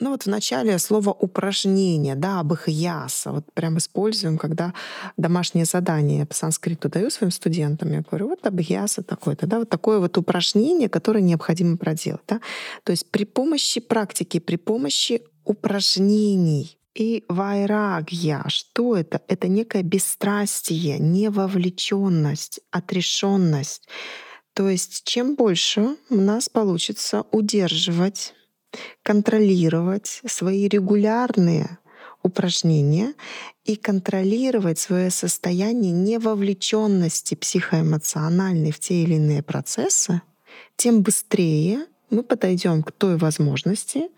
Ну 0.00 0.10
вот 0.12 0.22
в 0.22 0.26
начале 0.26 0.78
слово 0.78 1.10
упражнение, 1.10 2.14
да, 2.14 2.40
абхьяса, 2.40 3.30
вот 3.30 3.44
прям 3.52 3.76
используем, 3.76 4.38
когда 4.38 4.72
домашнее 5.18 5.66
задание 5.66 6.24
по 6.24 6.34
санскриту 6.34 6.88
даю 6.88 7.10
своим 7.10 7.30
студентам, 7.30 7.92
я 7.92 8.00
говорю, 8.00 8.28
вот 8.28 8.46
абхьяса 8.46 9.02
такое-то, 9.02 9.46
да, 9.46 9.58
вот 9.58 9.68
такое 9.68 9.98
вот 9.98 10.16
упражнение, 10.16 10.88
которое 10.88 11.20
необходимо 11.20 11.76
проделать, 11.76 12.22
да. 12.26 12.40
То 12.84 12.92
есть 12.92 13.10
при 13.10 13.24
помощи 13.24 13.80
практики, 13.80 14.38
при 14.38 14.56
помощи 14.56 15.20
упражнений 15.44 16.78
и 16.94 17.24
вайрагья, 17.28 18.44
что 18.48 18.96
это? 18.96 19.20
Это 19.28 19.46
некое 19.46 19.82
бесстрастие, 19.82 20.98
невовлеченность, 20.98 22.60
отрешенность. 22.70 23.86
То 24.60 24.68
есть 24.68 25.04
чем 25.04 25.36
больше 25.36 25.96
у 26.10 26.16
нас 26.16 26.50
получится 26.50 27.24
удерживать, 27.32 28.34
контролировать 29.02 30.20
свои 30.26 30.68
регулярные 30.68 31.78
упражнения 32.22 33.14
и 33.64 33.74
контролировать 33.74 34.78
свое 34.78 35.10
состояние 35.10 35.92
невовлеченности 35.92 37.36
психоэмоциональной 37.36 38.70
в 38.70 38.78
те 38.78 39.02
или 39.02 39.14
иные 39.14 39.42
процессы, 39.42 40.20
тем 40.76 41.00
быстрее 41.00 41.86
мы 42.10 42.22
подойдем 42.22 42.82
к 42.82 42.92
той 42.92 43.16
возможности, 43.16 44.10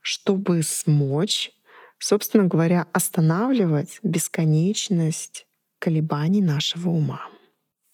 чтобы 0.00 0.62
смочь, 0.62 1.52
собственно 1.98 2.46
говоря, 2.46 2.86
останавливать 2.94 3.98
бесконечность 4.02 5.46
колебаний 5.78 6.40
нашего 6.40 6.88
ума. 6.88 7.20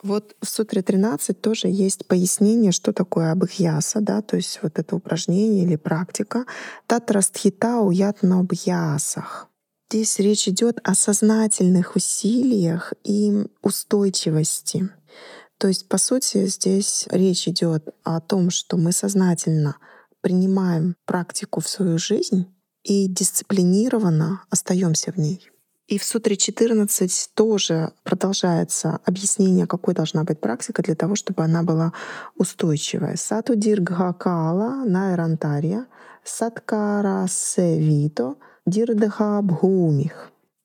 Вот 0.07 0.37
в 0.41 0.49
Сутре 0.49 0.83
13 0.83 1.41
тоже 1.41 1.67
есть 1.67 2.07
пояснение, 2.07 2.71
что 2.71 2.93
такое 2.93 3.33
абхьяса, 3.33 4.01
да, 4.01 4.23
то 4.23 4.37
есть 4.37 4.61
вот 4.63 4.79
это 4.79 4.95
упражнение 4.95 5.65
или 5.65 5.75
практика. 5.75 6.45
Татрастхита 6.87 7.81
уят 7.81 8.23
на 8.23 8.39
абхьясах. 8.39 9.49
Здесь 9.91 10.21
речь 10.21 10.47
идет 10.47 10.79
о 10.85 10.95
сознательных 10.95 11.97
усилиях 11.97 12.93
и 13.03 13.49
устойчивости. 13.63 14.91
То 15.59 15.67
есть, 15.67 15.89
по 15.89 15.99
сути, 15.99 16.47
здесь 16.47 17.09
речь 17.11 17.49
идет 17.49 17.89
о 18.05 18.21
том, 18.21 18.51
что 18.51 18.77
мы 18.77 18.93
сознательно 18.93 19.77
принимаем 20.21 20.95
практику 21.05 21.61
в 21.61 21.69
свою 21.69 21.99
жизнь 21.99 22.47
и 22.85 23.09
дисциплинированно 23.09 24.45
остаемся 24.51 25.11
в 25.11 25.17
ней. 25.17 25.51
И 25.89 25.99
в 25.99 26.05
Сутре 26.05 26.37
14 26.37 27.31
тоже 27.35 27.93
продолжается 28.03 28.99
объяснение, 29.05 29.67
какой 29.67 29.95
должна 29.95 30.25
быть 30.25 30.41
практика 30.41 30.83
для 30.83 30.97
того, 30.97 31.15
чтобы 31.15 31.45
она 31.45 31.63
была 31.63 31.93
устойчивая. 32.35 33.17
Сату 33.17 33.55
диргхакала 33.55 34.85
найрантария, 34.85 35.87
саткара 36.25 37.27
севито, 37.29 38.35
дирдха. 38.67 39.43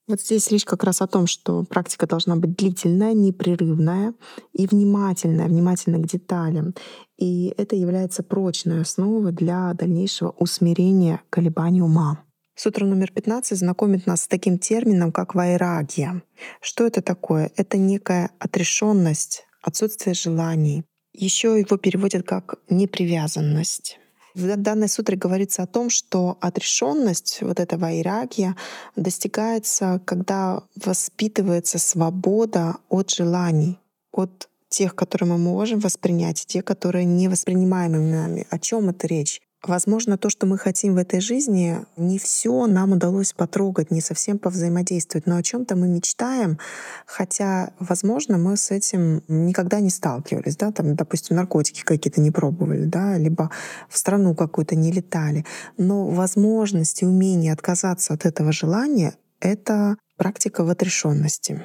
Вот 0.07 0.19
здесь 0.19 0.49
речь 0.49 0.65
как 0.65 0.83
раз 0.83 1.01
о 1.01 1.07
том, 1.07 1.27
что 1.27 1.63
практика 1.63 2.07
должна 2.07 2.35
быть 2.35 2.57
длительная, 2.57 3.13
непрерывная 3.13 4.15
и 4.53 4.65
внимательная, 4.65 5.47
внимательная 5.47 6.01
к 6.01 6.07
деталям. 6.07 6.73
И 7.17 7.53
это 7.57 7.75
является 7.75 8.23
прочной 8.23 8.81
основой 8.81 9.31
для 9.31 9.71
дальнейшего 9.75 10.31
усмирения 10.31 11.21
колебаний 11.29 11.81
ума. 11.81 12.23
Сутра 12.55 12.85
номер 12.85 13.11
15 13.11 13.57
знакомит 13.57 14.05
нас 14.07 14.23
с 14.23 14.27
таким 14.27 14.59
термином, 14.59 15.11
как 15.11 15.35
вайрагия. 15.35 16.21
Что 16.61 16.85
это 16.85 17.01
такое? 17.01 17.51
Это 17.55 17.77
некая 17.77 18.31
отрешенность, 18.39 19.45
отсутствие 19.61 20.13
желаний. 20.13 20.83
Еще 21.13 21.59
его 21.59 21.77
переводят 21.77 22.25
как 22.25 22.55
непривязанность. 22.69 23.99
В 24.33 24.55
данной 24.55 24.87
сутре 24.87 25.17
говорится 25.17 25.63
о 25.63 25.67
том, 25.67 25.89
что 25.89 26.37
отрешенность, 26.39 27.39
вот 27.41 27.59
эта 27.59 27.77
вайрагия, 27.77 28.55
достигается, 28.95 30.01
когда 30.05 30.63
воспитывается 30.75 31.79
свобода 31.79 32.77
от 32.89 33.09
желаний, 33.09 33.77
от 34.11 34.47
тех, 34.69 34.95
которые 34.95 35.29
мы 35.29 35.37
можем 35.37 35.79
воспринять, 35.79 36.43
и 36.43 36.47
те, 36.47 36.61
которые 36.61 37.03
не 37.03 37.27
воспринимаемы 37.27 37.99
нами. 37.99 38.47
О 38.49 38.57
чем 38.57 38.89
это 38.89 39.05
речь? 39.05 39.41
Возможно, 39.63 40.17
то, 40.17 40.31
что 40.31 40.47
мы 40.47 40.57
хотим 40.57 40.95
в 40.95 40.97
этой 40.97 41.21
жизни, 41.21 41.85
не 41.95 42.17
все 42.17 42.65
нам 42.65 42.93
удалось 42.93 43.31
потрогать, 43.31 43.91
не 43.91 44.01
совсем 44.01 44.39
повзаимодействовать, 44.39 45.27
но 45.27 45.37
о 45.37 45.43
чем-то 45.43 45.75
мы 45.75 45.87
мечтаем, 45.87 46.57
хотя, 47.05 47.71
возможно, 47.79 48.39
мы 48.39 48.57
с 48.57 48.71
этим 48.71 49.21
никогда 49.27 49.79
не 49.79 49.91
сталкивались, 49.91 50.57
да, 50.57 50.71
там, 50.71 50.95
допустим, 50.95 51.35
наркотики 51.35 51.83
какие-то 51.83 52.21
не 52.21 52.31
пробовали, 52.31 52.85
да, 52.85 53.19
либо 53.19 53.51
в 53.87 53.99
страну 53.99 54.33
какую-то 54.33 54.75
не 54.75 54.91
летали. 54.91 55.45
Но 55.77 56.07
возможность 56.07 57.03
и 57.03 57.05
умение 57.05 57.53
отказаться 57.53 58.15
от 58.15 58.25
этого 58.25 58.51
желания— 58.51 59.13
это 59.39 59.95
практика 60.17 60.63
в 60.63 60.69
отрешенности. 60.71 61.63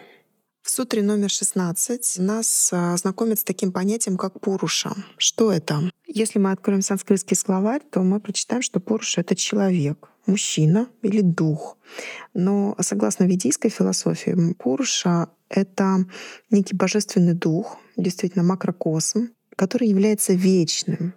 В 0.63 0.71
сутре 0.71 1.01
номер 1.01 1.31
16 1.31 2.19
нас 2.19 2.71
а, 2.73 2.97
знакомят 2.97 3.39
с 3.39 3.45
таким 3.45 3.71
понятием, 3.73 4.17
как 4.17 4.41
пуруша. 4.41 4.91
Что 5.17 5.53
это? 5.53 5.91
Если 6.07 6.39
мы 6.39 6.53
откроем 6.53 6.83
санскритский 6.83 7.37
словарь, 7.37 7.83
то 7.91 8.01
мы 8.01 8.21
прочитаем, 8.21 8.63
что 8.63 8.81
пуруша— 8.81 9.21
это 9.23 9.35
человек, 9.35 10.09
мужчина 10.27 10.89
или 11.03 11.21
дух. 11.21 11.77
Но 12.33 12.77
согласно 12.81 13.25
ведийской 13.25 13.71
философии, 13.71 14.55
пуруша— 14.55 15.29
это 15.49 16.07
некий 16.51 16.77
божественный 16.77 17.35
дух, 17.35 17.79
действительно 17.97 18.45
макрокосм, 18.45 19.31
который 19.57 19.89
является 19.89 20.35
вечным. 20.35 21.15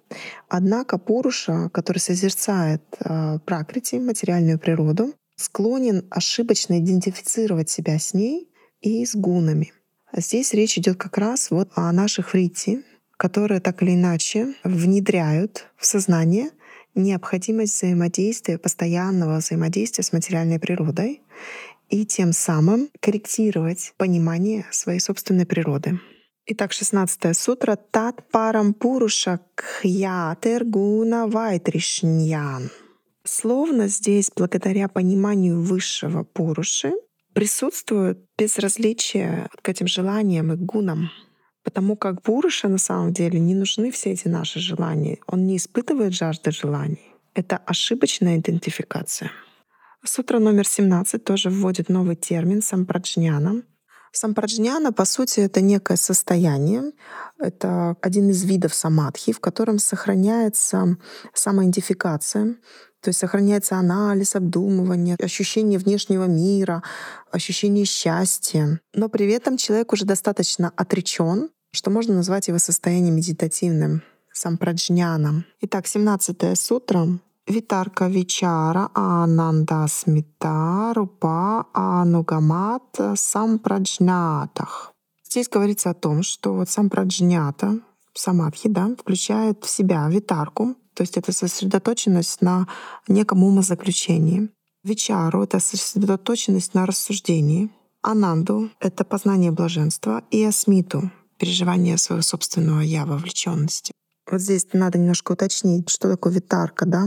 Однако 0.48 0.98
Пуруша, 0.98 1.69
который 1.69 2.00
созерцает 2.00 2.81
э, 3.00 3.39
пракрити, 3.46 3.96
материальную 3.96 4.58
природу, 4.58 5.13
склонен 5.36 6.08
ошибочно 6.10 6.79
идентифицировать 6.79 7.69
себя 7.69 8.00
с 8.00 8.13
ней 8.13 8.50
и 8.81 9.05
с 9.05 9.13
гунами. 9.15 9.74
Здесь 10.15 10.53
речь 10.53 10.77
идет 10.77 10.98
как 10.98 11.17
раз 11.17 11.51
вот 11.51 11.69
о 11.75 11.91
наших 11.91 12.29
фрити, 12.29 12.84
которые 13.20 13.60
так 13.60 13.84
или 13.84 13.96
иначе 13.96 14.56
внедряют 14.64 15.68
в 15.76 15.86
сознание 15.86 16.52
необходимость 16.96 17.76
взаимодействия, 17.76 18.58
постоянного 18.58 19.38
взаимодействия 19.40 20.06
с 20.06 20.14
материальной 20.14 20.58
природой 20.58 21.22
и 21.90 22.06
тем 22.06 22.32
самым 22.32 22.90
корректировать 23.02 23.94
понимание 23.98 24.66
своей 24.72 25.02
собственной 25.02 25.46
природы. 25.46 26.00
Итак, 26.46 26.72
16 26.72 27.38
сутра 27.38 27.76
Тат 27.76 28.26
Парам 28.32 28.74
Пуруша 28.74 29.42
Кхьятер 29.54 30.64
Гуна 30.64 31.28
Вайтришньян. 31.28 32.72
Словно 33.26 33.90
здесь, 33.90 34.32
благодаря 34.34 34.88
пониманию 34.88 35.62
высшего 35.62 36.24
Пуруши, 36.24 36.94
присутствует 37.34 38.20
безразличие 38.38 39.50
к 39.62 39.68
этим 39.68 39.88
желаниям 39.88 40.54
и 40.54 40.56
гунам. 40.56 41.10
Потому 41.63 41.96
как 41.96 42.22
Пуруша 42.22 42.68
на 42.68 42.78
самом 42.78 43.13
деле 43.13 43.39
не 43.39 43.56
нужны 43.56 43.92
все 43.92 44.12
эти 44.12 44.28
наши 44.28 44.60
желания. 44.60 45.20
Он 45.28 45.46
не 45.46 45.58
испытывает 45.58 46.13
жажды 46.13 46.51
желаний. 46.51 47.16
Это 47.34 47.58
ошибочная 47.58 48.38
идентификация. 48.38 49.32
Сутра 50.04 50.39
номер 50.39 50.66
17 50.66 51.24
тоже 51.24 51.50
вводит 51.50 51.89
новый 51.89 52.16
термин 52.16 52.62
сампраджняна. 52.62 53.63
Сампраджняна, 54.12 54.92
по 54.92 55.06
сути, 55.06 55.42
это 55.42 55.62
некое 55.62 55.98
состояние, 55.98 56.94
это 57.38 57.96
один 58.01 58.30
из 58.30 58.44
видов 58.44 58.74
самадхи, 58.74 59.32
в 59.34 59.39
котором 59.39 59.78
сохраняется 59.78 60.98
самоидентификация, 61.34 62.56
то 63.01 63.10
есть 63.10 63.20
сохраняется 63.20 63.77
анализ, 63.77 64.36
обдумывание, 64.36 65.15
ощущение 65.22 65.79
внешнего 65.79 66.25
мира, 66.25 66.84
ощущение 67.32 67.86
счастья. 67.86 68.82
Но 68.94 69.10
при 69.10 69.32
этом 69.32 69.58
человек 69.58 69.94
уже 69.94 70.06
достаточно 70.06 70.72
отречен, 70.75 71.50
что 71.72 71.91
можно 71.91 72.15
назвать 72.15 72.48
его 72.48 72.60
состоянием 72.60 73.15
медитативным, 73.15 74.03
сампраджняном. 74.34 75.46
Итак, 75.62 75.88
17 75.88 76.58
сутра 76.60 77.08
Витарка 77.48 78.08
Вичара 78.08 78.89
Ананда 78.94 79.88
Смита 79.88 80.94
Рупа 80.96 81.65
Анугамат 81.74 83.00
Сампраджнятах. 83.15 84.94
Здесь 85.24 85.50
говорится 85.50 85.91
о 85.91 85.94
том, 85.94 86.22
что 86.22 86.53
вот 86.53 86.70
сампраджнята, 86.70 87.79
самадхи, 88.13 88.70
да, 88.70 88.96
включает 88.98 89.63
в 89.63 89.70
себя 89.70 90.08
витарку, 90.10 90.75
то 91.00 91.03
есть 91.03 91.15
это 91.15 91.32
сосредоточенность 91.32 92.41
на 92.41 92.68
неком 93.08 93.46
умозаключении. 93.46 94.50
Вичару— 94.84 95.44
это 95.44 95.62
сосредоточенность 95.62 96.74
на 96.74 96.86
рассуждении. 96.86 97.70
Ананду— 98.01 98.70
это 98.82 99.06
познание 99.06 99.51
блаженства. 99.51 100.25
И 100.29 100.44
асмиту— 100.44 101.10
переживание 101.38 101.98
своего 101.98 102.22
собственного 102.22 102.82
«я», 102.82 103.06
вовлеченности. 103.06 103.94
Вот 104.29 104.41
здесь 104.41 104.68
надо 104.74 104.98
немножко 104.98 105.32
уточнить, 105.32 105.89
что 105.89 106.10
такое 106.12 106.34
витарка, 106.34 106.86
да? 106.86 107.06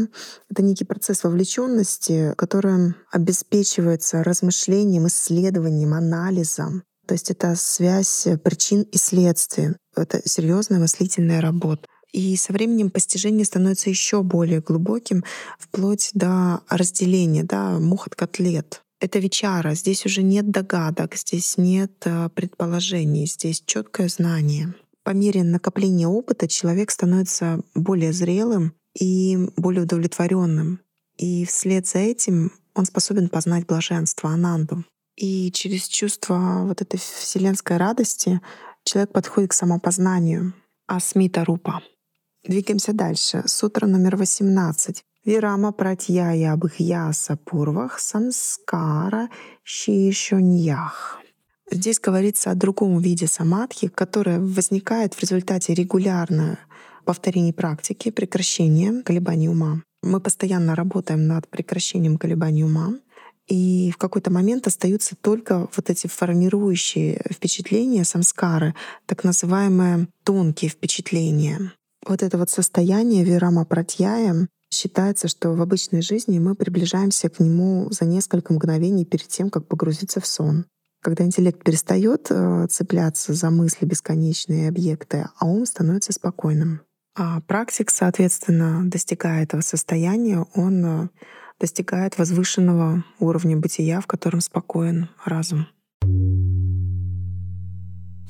Это 0.49 0.63
некий 0.63 0.87
процесс 0.87 1.23
вовлеченности, 1.23 2.33
который 2.39 2.95
обеспечивается 3.11 4.25
размышлением, 4.25 5.07
исследованием, 5.09 5.93
анализом. 5.93 6.83
То 7.07 7.13
есть 7.13 7.31
это 7.31 7.57
связь 7.57 8.27
причин 8.43 8.85
и 8.85 8.97
следствий. 8.97 9.77
Это 9.95 10.27
серьезная 10.27 10.79
мыслительная 10.81 11.43
работа. 11.43 11.87
И 12.13 12.37
со 12.37 12.53
временем 12.53 12.91
постижение 12.91 13.45
становится 13.45 13.91
еще 13.91 14.23
более 14.23 14.61
глубоким, 14.61 15.25
вплоть 15.59 16.11
до 16.15 16.61
разделения, 16.69 17.43
да, 17.43 17.79
мух 17.79 18.07
от 18.07 18.15
котлет. 18.15 18.83
Это 19.01 19.19
вечара. 19.19 19.75
Здесь 19.75 20.07
уже 20.07 20.23
нет 20.23 20.51
догадок, 20.51 21.17
здесь 21.17 21.57
нет 21.57 21.93
э, 22.05 22.29
предположений, 22.35 23.27
здесь 23.27 23.63
четкое 23.67 24.09
знание 24.09 24.75
по 25.05 25.11
мере 25.11 25.43
накопления 25.43 26.07
опыта 26.07 26.49
человек 26.49 26.91
становится 26.91 27.61
более 27.75 28.13
зрелым 28.13 28.75
и 28.99 29.37
более 29.57 29.83
удовлетворенным. 29.83 30.81
И 31.17 31.45
вслед 31.45 31.87
за 31.87 31.99
этим 31.99 32.53
он 32.75 32.85
способен 32.85 33.29
познать 33.29 33.67
блаженство, 33.67 34.31
ананду. 34.31 34.85
И 35.17 35.51
через 35.53 35.89
чувство 35.89 36.65
вот 36.67 36.81
этой 36.81 36.99
вселенской 36.99 37.77
радости 37.77 38.41
человек 38.85 39.13
подходит 39.13 39.51
к 39.51 39.55
самопознанию, 39.55 40.55
асмита 40.87 41.45
рупа. 41.45 41.83
Двигаемся 42.45 42.93
дальше. 42.93 43.45
Сутра 43.47 43.87
номер 43.87 44.17
18. 44.17 45.05
Вирама 45.25 45.71
пратьяя 45.71 46.53
абхьяса 46.55 47.37
пурвах 47.37 48.01
самскара 48.01 49.29
шишуньях. 49.63 51.21
Здесь 51.71 52.01
говорится 52.01 52.51
о 52.51 52.57
другом 52.57 52.99
виде 52.99 53.29
самадхи, 53.29 53.87
которая 53.87 54.41
возникает 54.41 55.15
в 55.15 55.21
результате 55.21 55.73
регулярного 55.73 56.59
повторений 57.05 57.53
практики, 57.53 58.11
прекращения 58.11 59.03
колебаний 59.03 59.49
ума. 59.49 59.81
Мы 60.03 60.19
постоянно 60.21 60.75
работаем 60.75 61.29
над 61.29 61.47
прекращением 61.47 62.19
колебаний 62.19 62.65
ума, 62.65 62.95
и 63.47 63.93
в 63.93 63.99
какой-то 63.99 64.33
момент 64.33 64.67
остаются 64.67 65.15
только 65.15 65.69
вот 65.77 65.91
эти 65.91 66.09
формирующие 66.09 67.25
впечатления, 67.33 68.05
самскары, 68.05 68.75
так 69.07 69.23
называемые 69.23 70.09
тонкие 70.25 70.71
впечатления. 70.71 71.73
Вот 72.07 72.23
это 72.23 72.39
вот 72.39 72.51
состояние 72.51 73.25
вирама 73.25 73.65
пратьяя 73.65 74.49
считается, 74.73 75.29
что 75.29 75.51
в 75.51 75.61
обычной 75.61 76.03
жизни 76.03 76.39
мы 76.39 76.55
приближаемся 76.55 77.29
к 77.29 77.39
нему 77.41 77.89
за 77.91 78.05
несколько 78.05 78.53
мгновений 78.53 79.05
перед 79.05 79.29
тем, 79.29 79.51
как 79.51 79.67
погрузиться 79.69 80.21
в 80.21 80.27
сон. 80.27 80.67
Когда 81.03 81.25
интеллект 81.25 81.63
перестает 81.63 82.29
э, 82.31 82.67
цепляться 82.71 83.35
за 83.35 83.51
мысли 83.51 83.85
бесконечные 83.85 84.69
объекты, 84.69 85.27
а 85.39 85.47
ум 85.47 85.67
становится 85.67 86.13
спокойным. 86.13 86.81
А 87.15 87.41
практик, 87.43 87.91
соответственно, 87.91 88.89
достигая 88.89 89.43
этого 89.43 89.61
состояния, 89.61 90.47
он 90.55 90.85
э, 90.85 91.09
достигает 91.61 92.19
возвышенного 92.19 93.05
уровня 93.19 93.57
бытия, 93.57 94.01
в 94.01 94.07
котором 94.07 94.41
спокоен 94.41 95.09
разум. 95.25 95.67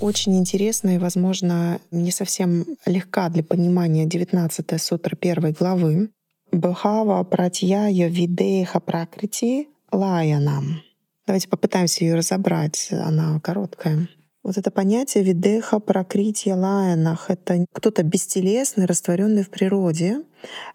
Очень 0.02 0.36
интересно 0.36 0.96
и, 0.96 0.98
возможно, 0.98 1.80
не 1.92 2.10
совсем 2.10 2.66
легка 2.86 3.28
для 3.28 3.44
понимания 3.44 4.04
19 4.04 4.82
сутра 4.82 5.14
первой 5.14 5.52
главы. 5.52 6.10
Бхава 6.50 7.22
пратьяя 7.22 8.08
видеха 8.08 8.80
пракрити 8.80 9.68
лаянам. 9.92 10.82
Давайте 11.24 11.48
попытаемся 11.48 12.04
ее 12.04 12.16
разобрать. 12.16 12.88
Она 12.90 13.38
короткая. 13.38 14.08
Вот 14.42 14.58
это 14.58 14.72
понятие 14.72 15.22
видеха, 15.22 15.78
прокрития, 15.78 16.56
лаянах— 16.56 17.26
это 17.30 17.64
кто-то 17.72 18.02
бестелесный, 18.02 18.86
растворенный 18.86 19.44
в 19.44 19.50
природе. 19.50 20.22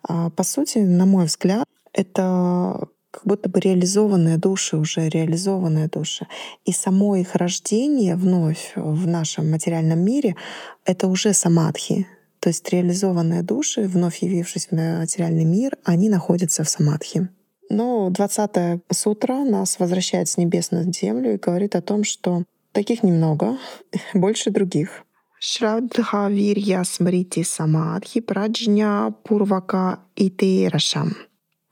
А, 0.07 0.29
по 0.29 0.43
сути, 0.43 0.77
на 0.77 1.05
мой 1.05 1.25
взгляд, 1.25 1.65
это 1.91 2.87
как 3.17 3.25
будто 3.25 3.49
бы 3.49 3.59
реализованные 3.59 4.37
души, 4.37 4.77
уже 4.77 5.09
реализованные 5.09 5.87
души. 5.87 6.27
И 6.65 6.71
само 6.71 7.15
их 7.15 7.33
рождение 7.33 8.15
вновь 8.15 8.73
в 8.75 9.07
нашем 9.07 9.49
материальном 9.49 9.99
мире— 9.99 10.35
это 10.85 11.07
уже 11.07 11.33
самадхи. 11.33 12.05
То 12.39 12.49
есть 12.49 12.69
реализованные 12.69 13.41
души, 13.41 13.81
вновь 13.87 14.21
явившись 14.21 14.67
в 14.69 14.75
материальный 14.75 15.45
мир, 15.45 15.77
они 15.83 16.09
находятся 16.09 16.63
в 16.63 16.69
самадхи. 16.69 17.27
Но 17.71 18.11
20 18.11 18.81
сутра 18.91 19.43
нас 19.43 19.79
возвращает 19.79 20.29
с 20.29 20.37
небес 20.37 20.69
на 20.69 20.83
землю 20.93 21.33
и 21.33 21.37
говорит 21.37 21.75
о 21.75 21.81
том, 21.81 22.03
что 22.03 22.43
таких 22.71 23.01
немного, 23.01 23.57
больше 24.13 24.51
других. 24.51 25.03
Шрадха 25.39 26.29
вирья 26.29 26.83
смрити 26.83 27.43
самадхи 27.43 28.21
праджня 28.21 29.11
пурвака 29.23 29.99
итейрашам. 30.15 31.15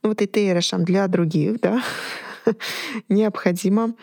Вот 0.06 0.22
итейрашам 0.22 0.84
для 0.84 1.08
других, 1.08 1.60
да, 1.60 1.82
необходимо 3.08 3.94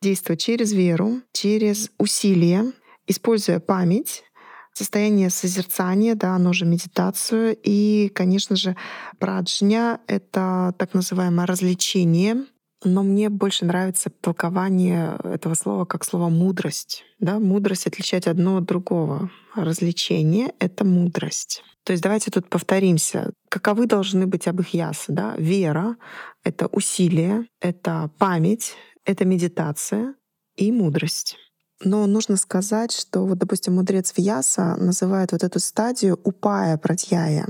действовать 0.00 0.40
через 0.40 0.72
веру, 0.72 1.20
через 1.32 1.90
усилие, 1.98 2.72
используя 3.06 3.60
память, 3.60 4.24
состояние 4.72 5.28
созерцания, 5.30 6.14
да, 6.14 6.34
оно 6.34 6.52
же 6.52 6.64
медитацию. 6.64 7.56
И, 7.62 8.10
конечно 8.14 8.56
же, 8.56 8.76
праджня— 9.18 10.00
это 10.06 10.74
так 10.78 10.94
называемое 10.94 11.46
развлечение, 11.46 12.46
но 12.84 13.02
мне 13.02 13.28
больше 13.28 13.64
нравится 13.64 14.10
толкование 14.10 15.18
этого 15.24 15.54
слова 15.54 15.84
как 15.84 16.04
слово 16.04 16.28
«мудрость». 16.28 17.04
Да? 17.18 17.38
Мудрость 17.38 17.86
отличать 17.86 18.26
одно 18.26 18.58
от 18.58 18.64
другого. 18.64 19.30
Развлечение— 19.54 20.52
это 20.58 20.84
мудрость. 20.84 21.62
То 21.84 21.92
есть 21.92 22.02
давайте 22.02 22.30
тут 22.30 22.48
повторимся. 22.48 23.32
Каковы 23.48 23.86
должны 23.86 24.26
быть 24.26 24.46
абхьясы? 24.46 25.12
Да? 25.12 25.34
Вера— 25.36 25.96
это 26.44 26.66
усилие, 26.68 27.46
это 27.60 28.10
память, 28.18 28.74
это 29.04 29.24
медитация 29.24 30.14
и 30.56 30.70
мудрость. 30.72 31.36
Но 31.84 32.06
нужно 32.06 32.36
сказать, 32.36 32.92
что 32.92 33.26
вот, 33.26 33.38
допустим, 33.38 33.74
мудрец 33.74 34.12
Вьяса 34.16 34.76
называет 34.76 35.32
вот 35.32 35.42
эту 35.42 35.58
стадию 35.58 36.20
упая 36.22 36.76
пратьяя. 36.78 37.46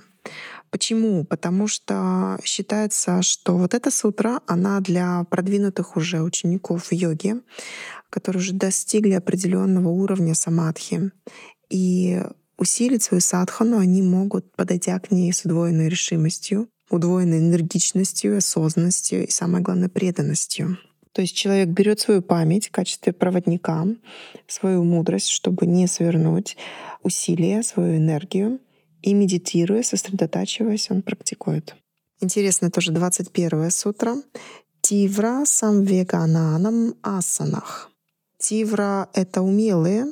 Почему? 0.73 1.25
Потому 1.25 1.69
что 1.69 2.39
считается, 2.45 3.21
что 3.21 3.59
вот 3.59 3.75
эта 3.75 3.91
сутра, 3.91 4.41
она 4.47 4.81
для 4.81 5.25
продвинутых 5.25 5.99
уже 5.99 6.23
учеников 6.23 6.91
йоги, 6.91 7.35
которые 8.09 8.41
уже 8.41 8.55
достигли 8.55 9.13
определенного 9.13 9.91
уровня 9.91 10.35
самадхи. 10.35 11.11
И 11.69 12.23
усилить 12.57 13.03
свою 13.03 13.21
садхану 13.21 13.79
они 13.79 14.01
могут, 14.01 14.51
подойдя 14.57 14.99
к 14.99 15.11
ней 15.11 15.31
с 15.31 15.45
удвоенной 15.45 15.91
решимостью, 15.91 16.69
удвоенной 16.89 17.41
энергичностью, 17.41 18.39
осознанностью 18.39 19.27
и, 19.27 19.31
самое 19.31 19.63
главное, 19.63 19.91
преданностью. 19.91 20.79
То 21.13 21.21
есть 21.21 21.37
человек 21.37 21.69
берет 21.69 22.01
свою 22.01 22.23
память 22.23 22.69
в 22.69 22.71
качестве 22.71 23.13
проводника, 23.13 23.87
свою 24.47 24.85
мудрость, 24.85 25.29
чтобы 25.29 25.67
не 25.67 25.87
свернуть 25.87 26.57
усилия, 27.03 27.63
свою 27.63 27.99
энергию, 27.99 28.59
и 29.03 29.15
медитируя, 29.15 29.83
сосредотачиваясь, 29.83 30.91
он 30.91 31.03
практикует. 31.03 31.75
Интересно 32.21 32.71
тоже 32.71 32.93
21 32.93 33.71
сутра. 33.71 34.17
Тивра 34.81 35.45
самвегананам 35.45 36.95
асанах. 37.03 37.92
Тивра— 38.43 39.09
это 39.15 39.41
умелые, 39.41 40.07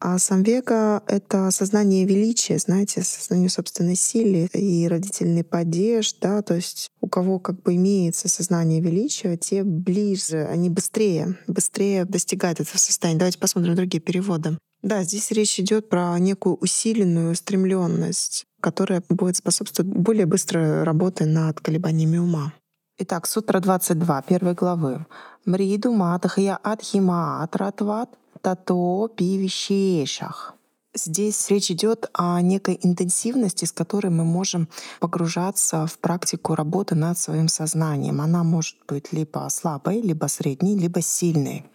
а 0.00 0.18
самвега— 0.18 1.02
это 1.06 1.50
сознание 1.50 2.06
величия, 2.06 2.58
знаете, 2.58 3.02
сознание 3.02 3.50
собственной 3.50 3.96
силы 3.96 4.48
и 4.54 4.88
родительный 4.88 5.44
падеж, 5.44 6.14
да, 6.14 6.40
то 6.40 6.54
есть 6.54 6.88
у 7.02 7.08
кого 7.08 7.38
как 7.38 7.62
бы 7.62 7.74
имеется 7.74 8.28
сознание 8.28 8.80
величия, 8.80 9.36
те 9.36 9.62
ближе, 9.62 10.46
они 10.50 10.70
быстрее, 10.70 11.38
быстрее 11.46 12.06
достигают 12.06 12.60
этого 12.60 12.78
состояния. 12.78 13.18
Давайте 13.18 13.38
посмотрим 13.38 13.74
другие 13.74 14.00
переводы. 14.00 14.56
Да, 14.82 15.02
здесь 15.02 15.30
речь 15.30 15.60
идет 15.60 15.88
про 15.90 16.18
некую 16.18 16.56
усиленную 16.56 17.32
устремленность, 17.32 18.46
которая 18.60 19.02
будет 19.08 19.36
способствовать 19.36 19.92
более 19.92 20.26
быстрой 20.26 20.82
работе 20.82 21.26
над 21.26 21.60
колебаниями 21.60 22.16
ума. 22.16 22.54
Итак, 22.98 23.26
Сутра 23.26 23.60
22, 23.60 24.22
первой 24.22 24.54
главы. 24.54 25.04
Мриду 25.44 25.92
матхья 25.92 26.58
адхима 26.62 27.46
ратват 27.52 28.08
тато 28.40 29.08
пивишешах. 29.08 30.54
Здесь 30.94 31.50
речь 31.50 31.70
идет 31.70 32.08
о 32.14 32.40
некой 32.40 32.78
интенсивности, 32.82 33.66
с 33.66 33.72
которой 33.72 34.08
мы 34.08 34.24
можем 34.24 34.68
погружаться 34.98 35.86
в 35.86 35.98
практику 35.98 36.54
работы 36.54 36.94
над 36.94 37.18
своим 37.18 37.48
сознанием. 37.48 38.22
Она 38.22 38.42
может 38.44 38.76
быть 38.88 39.12
либо 39.12 39.46
слабой, 39.50 40.00
либо 40.00 40.24
средней, 40.28 40.78
либо 40.78 41.02
сильной. 41.02 41.70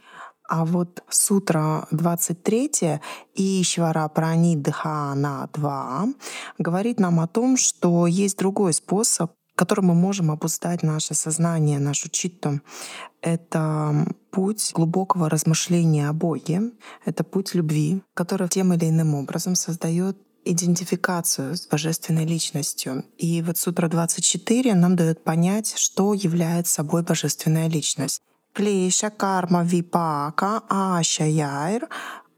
А 0.49 0.65
вот 0.65 1.03
сутра 1.07 1.87
23 1.91 2.99
и 3.35 3.61
Ишвара 3.61 4.07
Пранидхана 4.07 5.49
2 5.53 6.07
говорит 6.57 6.99
нам 6.99 7.19
о 7.19 7.27
том, 7.27 7.57
что 7.57 8.07
есть 8.07 8.39
другой 8.39 8.73
способ 8.73 9.31
которым 9.61 9.85
мы 9.85 9.93
можем 9.93 10.31
обуздать 10.31 10.81
наше 10.81 11.13
сознание, 11.13 11.77
нашу 11.77 12.09
читту. 12.09 12.61
Это 13.21 13.93
путь 14.31 14.71
глубокого 14.73 15.29
размышления 15.29 16.09
о 16.09 16.13
Боге, 16.13 16.71
это 17.05 17.23
путь 17.23 17.53
любви, 17.53 18.01
который 18.15 18.47
тем 18.47 18.73
или 18.73 18.89
иным 18.89 19.13
образом 19.13 19.53
создает 19.53 20.17
идентификацию 20.45 21.55
с 21.55 21.67
божественной 21.67 22.25
личностью. 22.25 23.05
И 23.19 23.43
вот 23.43 23.57
Сутра 23.57 23.87
24 23.87 24.73
нам 24.73 24.95
дает 24.95 25.23
понять, 25.23 25.75
что 25.77 26.15
является 26.15 26.73
собой 26.73 27.03
божественная 27.03 27.69
личность. 27.69 28.19
Клеша 28.53 29.11
карма 29.11 29.63
випака 29.63 30.63
аша 30.69 31.25
яйр 31.25 31.87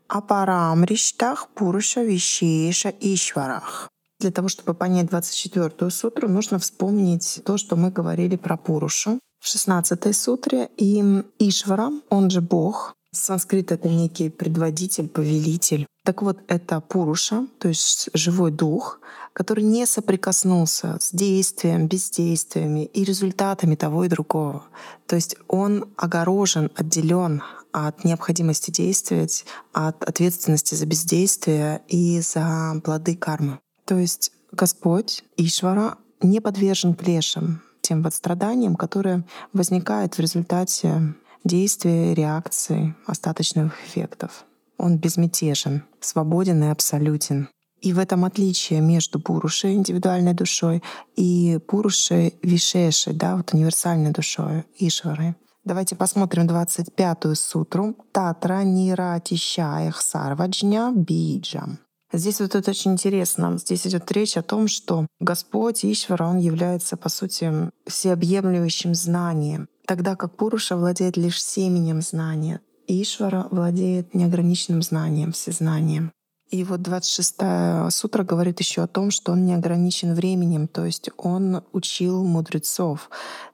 апарамриштах 0.10 1.48
пуруша 1.56 2.04
вишеша 2.04 2.90
ишварах. 3.00 3.93
Для 4.24 4.32
того, 4.32 4.48
чтобы 4.48 4.74
понять 4.74 5.08
24-ю 5.08 5.90
сутру, 5.90 6.30
нужно 6.30 6.58
вспомнить 6.58 7.42
то, 7.44 7.58
что 7.58 7.76
мы 7.76 7.92
говорили 7.92 8.38
про 8.38 8.56
Пурушу 8.56 9.20
в 9.42 9.54
16-й 9.54 10.14
сутре. 10.14 10.70
И 10.78 11.04
Ишвара, 11.40 11.92
он 12.10 12.30
же 12.30 12.40
Бог, 12.40 12.94
санскрит— 13.12 13.72
это 13.74 13.90
некий 13.90 14.30
предводитель, 14.30 15.10
повелитель. 15.10 15.86
Так 16.06 16.22
вот, 16.22 16.40
это 16.48 16.80
Пуруша, 16.80 17.48
то 17.60 17.68
есть 17.68 18.12
живой 18.14 18.52
дух, 18.52 19.02
который 19.34 19.66
не 19.66 19.86
соприкоснулся 19.86 20.98
с 21.02 21.12
действием, 21.12 21.88
бездействиями 21.88 22.86
и 22.86 23.04
результатами 23.04 23.76
того 23.76 24.06
и 24.06 24.08
другого. 24.08 24.64
То 25.06 25.18
есть 25.18 25.36
он 25.50 25.90
огорожен, 25.98 26.72
отделен 26.78 27.44
от 27.74 28.06
необходимости 28.06 28.72
действовать, 28.72 29.44
от 29.74 30.02
ответственности 30.02 30.76
за 30.76 30.86
бездействие 30.86 31.82
и 31.90 32.22
за 32.22 32.80
плоды 32.86 33.18
кармы. 33.18 33.60
То 33.86 33.98
есть 33.98 34.32
Господь, 34.52 35.24
Ишвара, 35.38 35.98
не 36.22 36.40
подвержен 36.40 36.94
плешам, 36.94 37.62
тем 37.82 38.02
вот 38.02 38.14
страданиям, 38.14 38.76
которые 38.76 39.24
возникают 39.52 40.16
в 40.16 40.20
результате 40.20 41.16
действия, 41.44 42.14
реакции, 42.14 42.96
остаточных 43.06 43.74
эффектов. 43.86 44.46
Он 44.78 44.98
безмятежен, 44.98 45.84
свободен 46.00 46.64
и 46.64 46.68
абсолютен. 46.68 47.50
И 47.82 47.92
в 47.92 48.00
этом 48.00 48.24
отличие 48.24 48.80
между 48.80 49.20
Пурушей, 49.20 49.74
индивидуальной 49.74 50.34
душой, 50.34 50.82
и 51.18 51.60
Пурушей 51.68 52.40
Вишешей, 52.42 53.14
да, 53.14 53.36
вот 53.36 53.54
универсальной 53.54 54.12
душой, 54.12 54.64
Ишвары. 54.80 55.36
Давайте 55.66 55.96
посмотрим 55.96 56.48
25-ю 56.48 57.36
сутру. 57.36 57.96
Татра 58.12 58.64
Нира 58.64 59.22
Тищаях 59.24 60.02
Сарваджня 60.02 60.92
Биджам. 60.94 61.80
Здесь 62.14 62.40
вот 62.40 62.54
это 62.54 62.70
очень 62.70 62.92
интересно. 62.92 63.58
Здесь 63.58 63.88
идет 63.88 64.12
речь 64.12 64.38
о 64.38 64.44
том, 64.44 64.68
что 64.68 65.08
Господь 65.20 65.84
Ишвара, 65.84 66.26
Он 66.26 66.38
является, 66.38 66.96
по 66.96 67.10
сути, 67.10 67.52
всеобъемлющим 67.88 68.94
знанием, 68.94 69.68
тогда 69.88 70.16
как 70.16 70.38
Пуруша 70.38 70.78
владеет 70.78 71.18
лишь 71.18 71.44
семенем 71.44 72.02
знания. 72.02 72.62
Ишвара 72.88 73.48
владеет 73.50 74.14
неограниченным 74.14 74.84
знанием, 74.84 75.32
всезнанием. 75.32 76.12
И 76.52 76.64
вот 76.64 76.82
26-я 76.82 77.90
сутра 77.90 78.24
говорит 78.24 78.60
еще 78.60 78.84
о 78.84 78.88
том, 78.88 79.10
что 79.10 79.32
он 79.32 79.44
не 79.44 79.56
ограничен 79.56 80.14
временем, 80.14 80.68
то 80.68 80.86
есть 80.86 81.10
он 81.18 81.64
учил 81.72 82.24
мудрецов. 82.24 83.10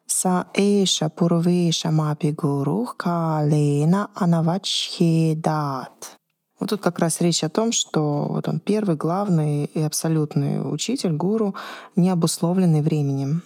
Са 0.06 0.48
эйша 0.54 1.10
пурвейша 1.10 1.92
мапи 1.92 2.32
гуру 2.32 2.90
калена 2.98 4.10
анавачхедат. 4.16 6.19
Вот 6.60 6.70
тут 6.70 6.82
как 6.82 7.00
раз 7.00 7.22
речь 7.22 7.44
о 7.44 7.50
том, 7.50 7.72
что 7.72 8.28
вот 8.30 8.48
он 8.48 8.60
первый, 8.60 8.96
главный 8.96 9.66
и 9.66 9.82
абсолютный 9.82 10.60
учитель, 10.62 11.14
гуру, 11.14 11.56
не 11.96 12.10
обусловленный 12.10 12.82
временем. 12.82 13.44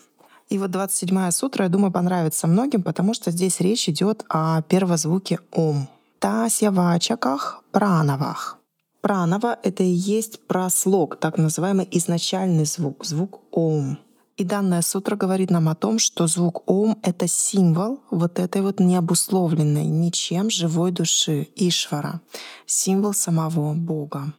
И 0.49 0.58
вот 0.58 0.71
27-я 0.71 1.32
сутра, 1.32 1.65
я 1.65 1.69
думаю, 1.69 1.91
понравится 1.91 2.47
многим, 2.47 2.84
потому 2.84 3.13
что 3.13 3.32
здесь 3.32 3.60
речь 3.60 3.88
идет 3.89 4.26
о 4.30 4.62
первозвуке 4.63 5.39
«ом». 5.52 5.88
Тасьявачаках 6.19 7.63
пранавах. 7.71 8.58
Пранава— 9.02 9.60
это 9.63 9.84
и 9.84 9.89
есть 9.89 10.47
прослог, 10.47 11.17
так 11.17 11.38
называемый 11.38 11.88
изначальный 11.91 12.65
звук, 12.65 13.06
звук 13.06 13.41
«ом». 13.52 13.97
И 14.36 14.43
данная 14.43 14.82
сутра 14.82 15.15
говорит 15.15 15.52
нам 15.52 15.69
о 15.69 15.76
том, 15.76 16.00
что 16.00 16.26
звук 16.26 16.63
Ом— 16.69 16.98
это 17.04 17.28
символ 17.28 18.00
вот 18.10 18.39
этой 18.39 18.63
вот 18.63 18.80
необусловленной 18.80 19.86
ничем 19.86 20.50
живой 20.50 20.91
души 20.91 21.50
Ишвара, 21.56 22.22
символ 22.65 23.13
самого 23.13 23.74
Бога. 23.76 24.34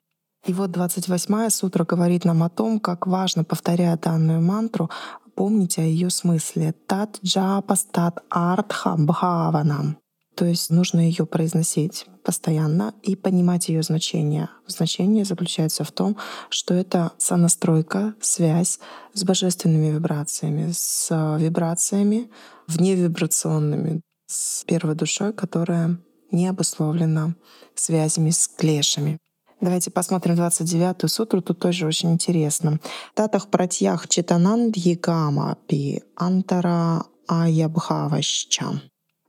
И 0.46 0.52
вот 0.52 0.70
28-я 0.70 1.48
сутра 1.48 1.84
говорит 1.84 2.24
нам 2.24 2.42
о 2.42 2.50
том, 2.50 2.80
как 2.80 3.06
важно, 3.06 3.44
повторяя 3.44 3.96
данную 3.96 4.42
мантру, 4.42 4.90
помнить 5.36 5.78
о 5.78 5.82
ее 5.82 6.10
смысле. 6.10 6.74
Тат 6.86 7.18
джапастат 7.22 8.18
артха 8.30 8.96
бхаванам. 8.98 9.96
То 10.34 10.44
есть 10.44 10.70
нужно 10.70 11.00
ее 11.00 11.26
произносить 11.26 12.06
постоянно 12.24 12.94
и 13.02 13.14
понимать 13.14 13.68
ее 13.68 13.82
значение. 13.82 14.48
Значение 14.66 15.24
заключается 15.24 15.84
в 15.84 15.92
том, 15.92 16.16
что 16.48 16.74
это 16.74 17.12
сонастройка, 17.18 18.14
связь 18.20 18.80
с 19.12 19.24
божественными 19.24 19.92
вибрациями, 19.92 20.72
с 20.72 21.36
вибрациями 21.38 22.30
вневибрационными, 22.66 24.00
с 24.26 24.64
первой 24.64 24.94
душой, 24.94 25.32
которая 25.32 25.98
не 26.32 26.48
обусловлена 26.48 27.34
связями 27.74 28.30
с 28.30 28.48
клешами. 28.48 29.18
Давайте 29.60 29.90
посмотрим 29.90 30.34
29-ю 30.34 31.08
сутру, 31.08 31.40
тут 31.40 31.60
тоже 31.60 31.86
очень 31.86 32.12
интересно. 32.12 32.80
Татах 33.14 33.48
пратьях 33.48 34.08
читанан 34.08 34.72
дьягама 34.72 35.56
пи 35.68 36.02
антара 36.16 37.04
аябхаваща. 37.28 38.82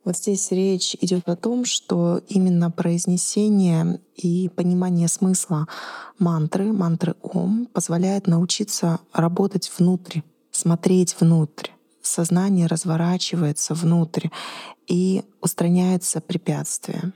Вот 0.05 0.15
здесь 0.17 0.51
речь 0.51 0.95
идет 1.01 1.27
о 1.27 1.35
том, 1.35 1.65
что 1.65 2.21
именно 2.29 2.69
произнесение 2.69 3.99
и 4.15 4.49
понимание 4.49 5.07
смысла 5.07 5.67
мантры, 6.19 6.71
мантры 6.71 7.15
Ом, 7.23 7.65
позволяет 7.73 8.27
научиться 8.27 8.99
работать 9.13 9.71
внутрь, 9.75 10.21
смотреть 10.51 11.15
внутрь. 11.19 11.71
Сознание 12.03 12.67
разворачивается 12.67 13.73
внутрь 13.73 14.27
и 14.85 15.23
устраняется 15.41 16.21
препятствия. 16.21 17.11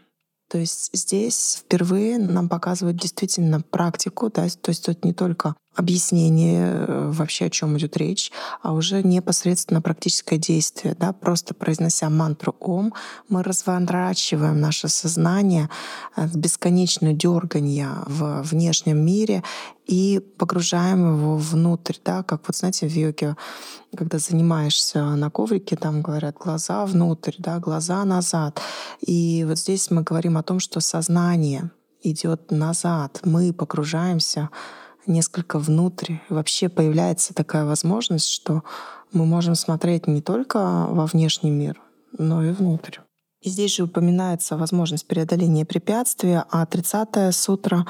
То 0.49 0.57
есть 0.57 0.89
здесь 0.91 1.59
впервые 1.59 2.17
нам 2.17 2.49
показывают 2.49 2.97
действительно 2.97 3.61
практику, 3.61 4.31
да, 4.33 4.47
то 4.49 4.69
есть 4.69 4.83
тут 4.83 5.05
не 5.05 5.13
только 5.13 5.55
объяснение 5.79 6.71
э, 6.71 7.09
вообще, 7.11 7.45
о 7.45 7.49
чем 7.49 7.77
идет 7.77 7.95
речь, 7.97 8.31
а 8.61 8.73
уже 8.73 9.01
непосредственно 9.01 9.81
практическое 9.81 10.37
действие. 10.37 10.95
Да? 10.99 11.13
Просто 11.13 11.53
произнося 11.53 12.09
мантру 12.09 12.55
Ом, 12.59 12.93
мы 13.29 13.43
разворачиваем 13.43 14.59
наше 14.59 14.89
сознание 14.89 15.69
от 16.15 16.35
бесконечного 16.35 17.13
дергания 17.13 17.89
в 18.07 18.41
внешнем 18.43 18.97
мире 18.97 19.41
и 19.87 20.19
погружаем 20.37 21.15
его 21.15 21.37
внутрь, 21.37 21.95
да, 22.05 22.23
как 22.23 22.41
вот 22.47 22.55
знаете 22.55 22.87
в 22.87 22.93
йоге, 22.93 23.35
когда 23.97 24.19
занимаешься 24.19 25.03
на 25.15 25.29
коврике, 25.31 25.75
там 25.75 26.01
говорят 26.01 26.35
глаза 26.37 26.85
внутрь, 26.85 27.35
да, 27.39 27.59
глаза 27.59 28.03
назад. 28.05 28.61
И 28.99 29.45
вот 29.47 29.57
здесь 29.57 29.89
мы 29.89 30.03
говорим 30.03 30.37
о 30.37 30.43
том, 30.43 30.59
что 30.59 30.79
сознание 30.81 31.71
идет 32.03 32.51
назад, 32.51 33.21
мы 33.23 33.53
погружаемся 33.53 34.49
несколько 35.09 35.59
внутрь. 35.59 36.15
Вообще 36.29 36.69
появляется 36.69 37.33
такая 37.33 37.65
возможность, 37.65 38.29
что 38.29 38.63
мы 39.11 39.25
можем 39.25 39.55
смотреть 39.55 40.07
не 40.07 40.21
только 40.21 40.87
во 40.89 41.05
внешний 41.05 41.51
мир, 41.51 41.81
но 42.17 42.43
и 42.43 42.51
внутрь. 42.51 42.99
И 43.41 43.49
здесь 43.49 43.75
же 43.75 43.83
упоминается 43.83 44.57
возможность 44.57 45.07
преодоления 45.07 45.65
препятствия, 45.65 46.45
а 46.51 46.65
30-я 46.65 47.31
сутра 47.31 47.85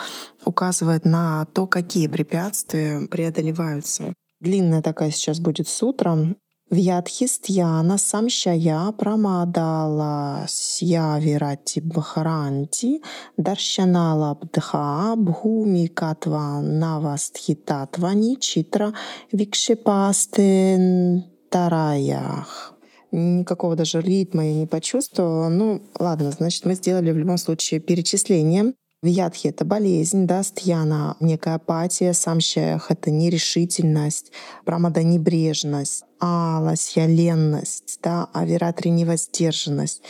указывает 0.45 1.05
на 1.05 1.45
то, 1.53 1.65
какие 1.65 2.07
препятствия 2.07 3.07
преодолеваются. 3.07 4.13
Длинная 4.39 4.81
такая 4.81 5.11
сейчас 5.11 5.39
будет 5.39 5.67
сутра. 5.67 6.35
Вьядхистьяна 6.71 7.97
самшая 7.97 8.91
прамадала 8.91 10.45
сьявирати 10.47 11.79
бхаранти 11.79 13.01
даршанала 13.37 14.37
бдха 14.41 15.15
бхуми 15.17 15.87
катва 15.87 16.61
навастхитатвани 16.61 18.37
читра 18.39 18.93
викшипасте 19.31 21.23
тараях 21.49 22.79
никакого 23.11 23.75
даже 23.75 24.01
ритма 24.01 24.45
я 24.45 24.53
не 24.53 24.67
почувствовала. 24.67 25.49
Ну, 25.49 25.81
ладно, 25.99 26.31
значит, 26.31 26.65
мы 26.65 26.75
сделали 26.75 27.11
в 27.11 27.17
любом 27.17 27.37
случае 27.37 27.79
перечисление. 27.79 28.73
Вьядхи— 29.01 29.47
это 29.49 29.63
болезнь, 29.63 30.27
да, 30.27 30.43
стьяна— 30.43 31.15
некая 31.21 31.55
апатия, 31.55 32.13
самщаях— 32.13 32.87
это 32.91 33.11
нерешительность, 33.11 34.33
прамада— 34.65 35.03
небрежность, 35.03 36.03
аласья— 36.19 37.05
ленность, 37.07 37.99
да, 38.03 38.27
авиратри— 38.33 38.89
невоздержанность, 38.91 40.01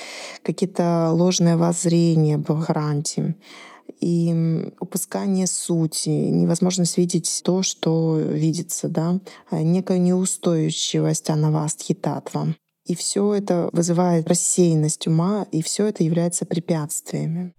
какие-то 0.42 1.12
ложные 1.12 1.56
воззрения, 1.56 2.40
бхаранти 2.40 3.36
и 4.02 4.72
упускание 4.80 5.46
сути, 5.46 6.10
невозможность 6.10 6.98
видеть 6.98 7.42
то, 7.44 7.62
что 7.62 8.18
видится, 8.18 8.88
да, 8.88 9.20
некая 9.52 10.00
неустойчивость 10.00 11.30
анавастхи-татва. 11.30 12.56
И 12.86 12.96
все 12.96 13.36
это 13.36 13.70
вызывает 13.72 14.28
рассеянность 14.28 15.06
ума, 15.06 15.46
и 15.52 15.62
все 15.62 15.86
это 15.86 16.04
является 16.04 16.46
препятствиями. 16.46 17.54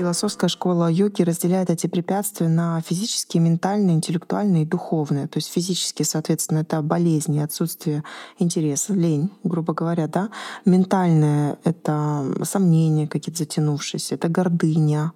Философская 0.00 0.48
школа 0.48 0.90
йоги 0.90 1.20
разделяет 1.20 1.68
эти 1.68 1.86
препятствия 1.86 2.48
на 2.48 2.80
физические, 2.80 3.42
ментальные, 3.42 3.96
интеллектуальные 3.96 4.62
и 4.62 4.66
духовные. 4.66 5.26
То 5.26 5.36
есть 5.36 5.52
физические, 5.52 6.06
соответственно, 6.06 6.60
это 6.60 6.80
болезни, 6.80 7.38
отсутствие 7.38 8.02
интереса, 8.38 8.94
лень, 8.94 9.30
грубо 9.44 9.74
говоря, 9.74 10.06
да. 10.06 10.30
Ментальное— 10.64 11.58
это 11.64 12.24
сомнения 12.44 13.08
какие-то 13.08 13.40
затянувшиеся, 13.40 14.14
это 14.14 14.30
гордыня, 14.30 15.12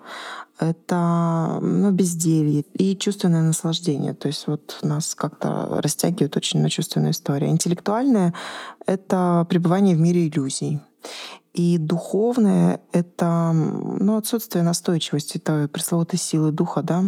это 0.59 1.61
ну, 1.62 1.90
безделье 1.90 2.66
и 2.75 2.94
чувственное 2.94 3.40
наслаждение. 3.40 4.12
То 4.12 4.29
есть 4.29 4.47
вот 4.47 4.81
нас 4.83 5.14
как-то 5.14 5.81
растягивает 5.81 6.37
очень 6.37 6.61
на 6.61 6.68
чувственную 6.68 7.12
историю. 7.12 7.49
Интеллектуальное— 7.49 8.35
это 8.87 9.47
пребывание 9.49 9.97
в 9.97 10.01
мире 10.01 10.29
иллюзий. 10.29 10.83
И 11.55 11.79
духовное— 11.79 12.81
это 12.93 13.53
ну, 13.53 14.17
отсутствие 14.17 14.64
настойчивости, 14.64 15.38
той 15.38 15.69
пресловутой 15.69 16.19
силы 16.19 16.51
духа, 16.51 16.83
да, 16.83 17.05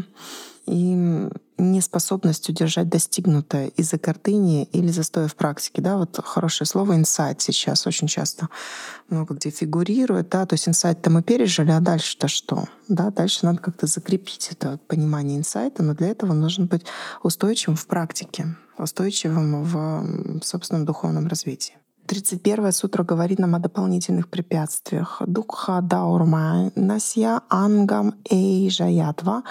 и 0.67 1.29
неспособность 1.59 2.49
удержать 2.49 2.89
достигнутое 2.89 3.69
из-за 3.69 3.99
гордыни 3.99 4.65
или 4.65 4.89
застоя 4.89 5.27
в 5.27 5.35
практике. 5.35 5.83
Да, 5.83 5.97
вот 5.97 6.21
хорошее 6.23 6.67
слово 6.67 6.95
инсайт 6.95 7.41
сейчас 7.41 7.87
очень 7.87 8.09
часто 8.09 8.49
много 9.09 9.35
где 9.35 9.51
фигурирует. 9.51 10.29
Да, 10.29 10.47
то 10.47 10.55
есть 10.55 10.69
инсайт-то 10.69 11.11
мы 11.11 11.23
пережили, 11.23 11.71
а 11.71 11.81
дальше-то 11.81 12.29
что? 12.29 12.65
Да, 12.89 13.11
дальше 13.11 13.47
надо 13.47 13.59
как-то 13.59 13.87
закрепить 13.87 14.49
это 14.53 14.79
понимание 14.87 15.39
инсайта, 15.39 15.83
но 15.83 15.95
для 15.95 16.09
этого 16.09 16.33
нужно 16.33 16.67
быть 16.67 16.85
устойчивым 17.23 17.77
в 17.77 17.87
практике, 17.87 18.57
устойчивым 18.79 19.63
в 19.65 20.43
собственном 20.43 20.85
духовном 20.85 21.27
развитии. 21.27 21.75
31 22.07 22.73
сутра 22.73 23.03
говорит 23.03 23.38
нам 23.38 23.55
о 23.55 23.59
дополнительных 23.59 24.29
препятствиях. 24.29 25.21
Дукха 25.27 25.81
даурма 25.83 26.71
насья 26.75 27.42
ангам 27.49 28.14
эйжаятва 28.31 29.42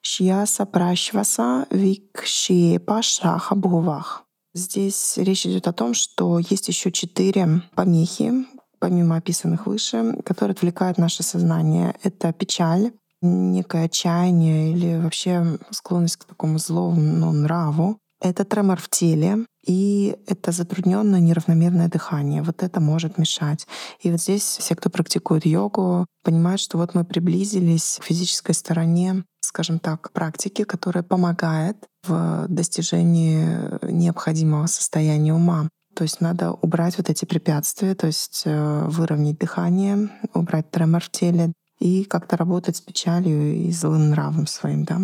шьяса 0.00 0.64
прашваса 0.64 1.66
викшепа 1.70 3.02
шаха 3.02 3.54
бхувах. 3.54 4.24
Здесь 4.54 5.16
речь 5.16 5.46
идет 5.46 5.66
о 5.66 5.72
том, 5.72 5.94
что 5.94 6.38
есть 6.38 6.68
еще 6.68 6.92
четыре 6.92 7.62
помехи, 7.74 8.46
помимо 8.78 9.16
описанных 9.16 9.66
выше, 9.66 10.16
которые 10.24 10.52
отвлекают 10.52 10.98
наше 10.98 11.22
сознание. 11.24 11.96
Это 12.04 12.32
печаль, 12.32 12.92
некое 13.20 13.86
отчаяние 13.86 14.72
или 14.72 15.02
вообще 15.02 15.58
склонность 15.70 16.16
к 16.16 16.24
такому 16.24 16.58
злому 16.58 17.00
ну, 17.00 17.32
нраву. 17.32 17.98
Это 18.20 18.44
тремор 18.44 18.80
в 18.80 18.88
теле, 18.88 19.44
и 19.66 20.16
это 20.26 20.52
затрудненное 20.52 21.20
неравномерное 21.20 21.88
дыхание. 21.88 22.42
Вот 22.42 22.62
это 22.62 22.80
может 22.80 23.18
мешать. 23.18 23.66
И 24.00 24.10
вот 24.10 24.20
здесь 24.20 24.42
все, 24.42 24.74
кто 24.74 24.90
практикует 24.90 25.46
йогу, 25.46 26.06
понимают, 26.22 26.60
что 26.60 26.78
вот 26.78 26.94
мы 26.94 27.04
приблизились 27.04 27.98
к 28.00 28.04
физической 28.04 28.52
стороне, 28.52 29.24
скажем 29.40 29.78
так, 29.78 30.12
практики, 30.12 30.64
которая 30.64 31.02
помогает 31.02 31.76
в 32.06 32.46
достижении 32.48 33.46
необходимого 33.90 34.66
состояния 34.66 35.34
ума. 35.34 35.68
То 35.94 36.02
есть 36.02 36.20
надо 36.20 36.52
убрать 36.52 36.98
вот 36.98 37.08
эти 37.08 37.24
препятствия, 37.24 37.94
то 37.94 38.08
есть 38.08 38.42
э, 38.46 38.84
выровнять 38.88 39.38
дыхание, 39.38 40.10
убрать 40.34 40.70
тремор 40.70 41.02
в 41.02 41.10
теле 41.10 41.52
и 41.78 42.04
как-то 42.04 42.36
работать 42.36 42.76
с 42.76 42.80
печалью 42.80 43.54
и 43.54 43.70
злым 43.70 44.10
нравом 44.10 44.46
своим, 44.46 44.84
да. 44.84 45.00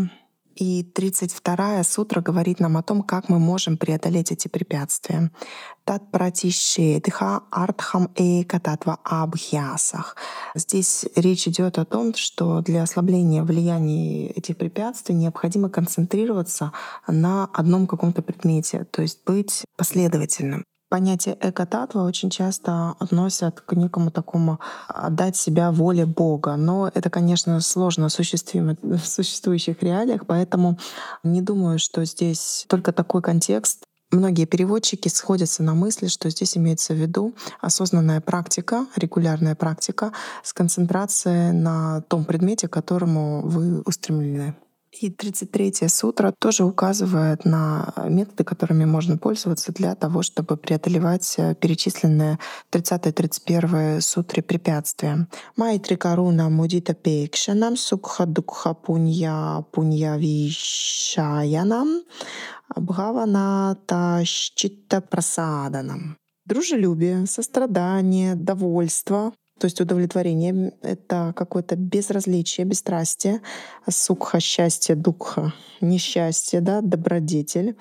И 0.60 0.82
32-я 0.82 1.82
сутра 1.84 2.20
говорит 2.20 2.60
нам 2.60 2.76
о 2.76 2.82
том, 2.82 3.02
как 3.02 3.30
мы 3.30 3.38
можем 3.38 3.78
преодолеть 3.78 4.30
эти 4.30 4.46
препятствия. 4.46 5.30
Тат 5.84 6.10
пратишедха 6.10 7.40
артхам 7.50 8.10
э 8.14 8.44
кататва 8.44 8.98
абхьясах. 9.02 10.16
Здесь 10.54 11.06
речь 11.16 11.48
идет 11.48 11.78
о 11.78 11.86
том, 11.86 12.14
что 12.14 12.60
для 12.60 12.82
ослабления 12.82 13.42
влияния 13.42 14.28
этих 14.28 14.58
препятствий 14.58 15.14
необходимо 15.14 15.70
концентрироваться 15.70 16.72
на 17.06 17.46
одном 17.54 17.86
каком-то 17.86 18.20
предмете, 18.20 18.84
то 18.90 19.00
есть 19.00 19.24
быть 19.24 19.64
последовательным. 19.78 20.64
Понятие 20.90 21.38
эко-татва 21.40 22.02
очень 22.02 22.30
часто 22.30 22.96
относят 22.98 23.60
к 23.60 23.74
некому 23.74 24.10
такому 24.10 24.58
отдать 24.88 25.36
себя 25.36 25.70
воле 25.70 26.04
Бога. 26.04 26.56
Но 26.56 26.90
это, 26.92 27.08
конечно, 27.10 27.60
сложно 27.60 28.08
в 28.08 28.10
существующих 28.10 29.82
реалиях, 29.84 30.26
поэтому 30.26 30.80
не 31.22 31.42
думаю, 31.42 31.78
что 31.78 32.04
здесь 32.04 32.64
только 32.68 32.92
такой 32.92 33.22
контекст. 33.22 33.84
Многие 34.10 34.46
переводчики 34.46 35.06
сходятся 35.06 35.62
на 35.62 35.74
мысли, 35.74 36.08
что 36.08 36.28
здесь 36.28 36.56
имеется 36.56 36.92
в 36.92 36.96
виду 36.96 37.34
осознанная 37.60 38.20
практика, 38.20 38.86
регулярная 38.96 39.54
практика 39.54 40.12
с 40.42 40.52
концентрацией 40.52 41.52
на 41.52 42.00
том 42.08 42.24
предмете, 42.24 42.66
к 42.66 42.72
которому 42.72 43.42
вы 43.42 43.82
устремлены. 43.82 44.56
И 44.92 45.08
33 45.08 45.88
сутра 45.88 46.34
тоже 46.36 46.64
указывает 46.64 47.44
на 47.44 47.92
методы, 48.08 48.42
которыми 48.42 48.84
можно 48.84 49.18
пользоваться 49.18 49.72
для 49.72 49.94
того, 49.94 50.22
чтобы 50.22 50.56
преодолевать 50.56 51.34
э, 51.38 51.54
перечисленные 51.54 52.40
30-31 52.72 54.00
сутре 54.00 54.42
препятствия. 54.42 55.28
Майтри 55.56 55.94
каруна 55.94 56.48
мудита 56.48 56.94
пекшанам 56.94 57.76
сукха 57.76 58.26
дукха 58.26 58.74
пунья 58.74 59.64
пунья 59.70 60.16
вишаянам 60.16 62.02
бхавана 62.74 63.76
тащита 63.86 65.00
прасаданам. 65.00 66.16
Дружелюбие, 66.46 67.26
сострадание, 67.26 68.34
довольство, 68.34 69.32
то 69.60 69.66
есть 69.66 69.80
удовлетворение— 69.80 70.72
это 70.82 71.34
какое-то 71.36 71.76
безразличие, 71.76 72.64
бесстрастие, 72.64 73.42
сукха— 73.88 74.40
счастье, 74.40 74.94
дукха— 74.94 75.52
несчастье, 75.82 76.62
да, 76.62 76.80
добродетель, 76.80 77.76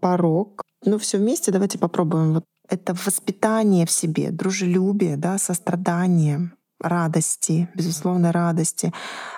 порог. 0.00 0.62
Ну, 0.84 0.98
все 0.98 1.16
вместе 1.16 1.52
давайте 1.52 1.78
попробуем. 1.78 2.34
Вот 2.34 2.44
это 2.68 2.94
воспитание 2.94 3.86
в 3.86 3.90
себе, 3.90 4.30
дружелюбие, 4.30 5.16
да, 5.16 5.38
сострадание, 5.38 6.52
радости, 6.80 7.68
безусловно, 7.74 8.32
радости, 8.32 8.92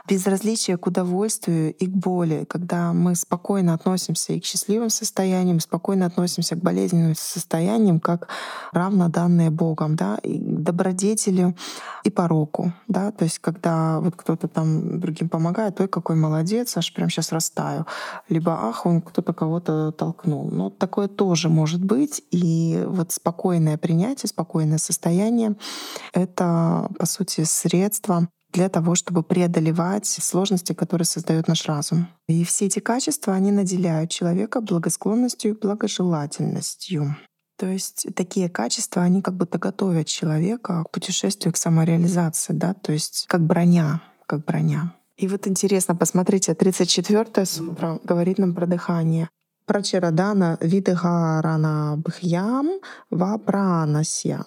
безразличие 0.08 0.76
к 0.76 0.86
удовольствию 0.86 1.74
и 1.74 1.86
к 1.86 1.90
боли, 1.90 2.44
когда 2.48 2.92
мы 2.92 3.14
спокойно 3.14 3.74
относимся 3.74 4.32
и 4.32 4.40
к 4.40 4.44
счастливым 4.44 4.90
состояниям, 4.90 5.60
спокойно 5.60 6.06
относимся 6.06 6.56
к 6.56 6.60
болезненным 6.60 7.14
состояниям, 7.14 8.00
как 8.00 8.28
равно 8.72 9.08
данные 9.08 9.50
Богом, 9.50 9.96
да, 9.96 10.18
и 10.22 10.38
к 10.38 10.60
добродетелю 10.62 11.56
и 12.04 12.10
пороку, 12.10 12.72
да, 12.88 13.12
то 13.12 13.24
есть 13.24 13.38
когда 13.38 14.00
вот 14.00 14.16
кто-то 14.16 14.48
там 14.48 15.00
другим 15.00 15.28
помогает, 15.28 15.80
ой, 15.80 15.88
какой 15.88 16.16
молодец, 16.16 16.76
аж 16.76 16.92
прям 16.92 17.10
сейчас 17.10 17.32
растаю, 17.32 17.86
либо 18.28 18.52
ах, 18.52 18.86
он 18.86 19.00
кто-то 19.00 19.32
кого-то 19.32 19.92
толкнул. 19.92 20.50
Но 20.50 20.70
такое 20.70 21.08
тоже 21.08 21.48
может 21.48 21.82
быть, 21.82 22.22
и 22.30 22.82
вот 22.86 23.12
спокойное 23.12 23.78
принятие, 23.78 24.28
спокойное 24.28 24.78
состояние— 24.78 25.56
это, 26.12 26.88
по 26.98 27.06
сути, 27.06 27.31
сути, 27.32 27.46
средства 27.46 28.28
для 28.52 28.68
того, 28.68 28.94
чтобы 28.94 29.22
преодолевать 29.22 30.06
сложности, 30.06 30.74
которые 30.74 31.06
создает 31.06 31.48
наш 31.48 31.66
разум. 31.66 32.08
И 32.28 32.44
все 32.44 32.66
эти 32.66 32.80
качества, 32.80 33.34
они 33.34 33.50
наделяют 33.50 34.10
человека 34.10 34.60
благосклонностью 34.60 35.52
и 35.52 35.58
благожелательностью. 35.58 37.16
То 37.58 37.66
есть 37.66 38.06
такие 38.14 38.48
качества, 38.48 39.02
они 39.02 39.22
как 39.22 39.34
будто 39.34 39.58
готовят 39.58 40.06
человека 40.06 40.84
к 40.84 40.90
путешествию, 40.90 41.52
к 41.52 41.56
самореализации, 41.56 42.52
да, 42.52 42.74
то 42.74 42.92
есть 42.92 43.26
как 43.28 43.40
броня, 43.42 44.02
как 44.26 44.44
броня. 44.44 44.94
И 45.16 45.28
вот 45.28 45.46
интересно, 45.46 45.94
посмотрите, 45.94 46.52
34-я 46.52 47.46
сутра 47.46 48.00
говорит 48.04 48.38
нам 48.38 48.54
про 48.54 48.66
дыхание. 48.66 49.28
Прачарадана 49.64 50.58
видыгарана 50.60 51.96
бхьям 51.96 52.80
вапранасья. 53.10 54.44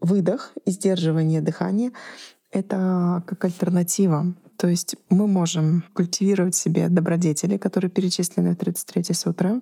Выдох 0.00 0.52
и 0.64 0.70
сдерживание 0.70 1.40
дыхания— 1.40 1.92
это 2.50 3.22
как 3.26 3.44
альтернатива. 3.44 4.34
То 4.56 4.68
есть 4.68 4.96
мы 5.10 5.26
можем 5.26 5.84
культивировать 5.92 6.54
себе 6.54 6.88
добродетели, 6.88 7.56
которые 7.58 7.90
перечислены 7.90 8.54
в 8.54 8.56
33 8.56 9.14
сутре, 9.14 9.60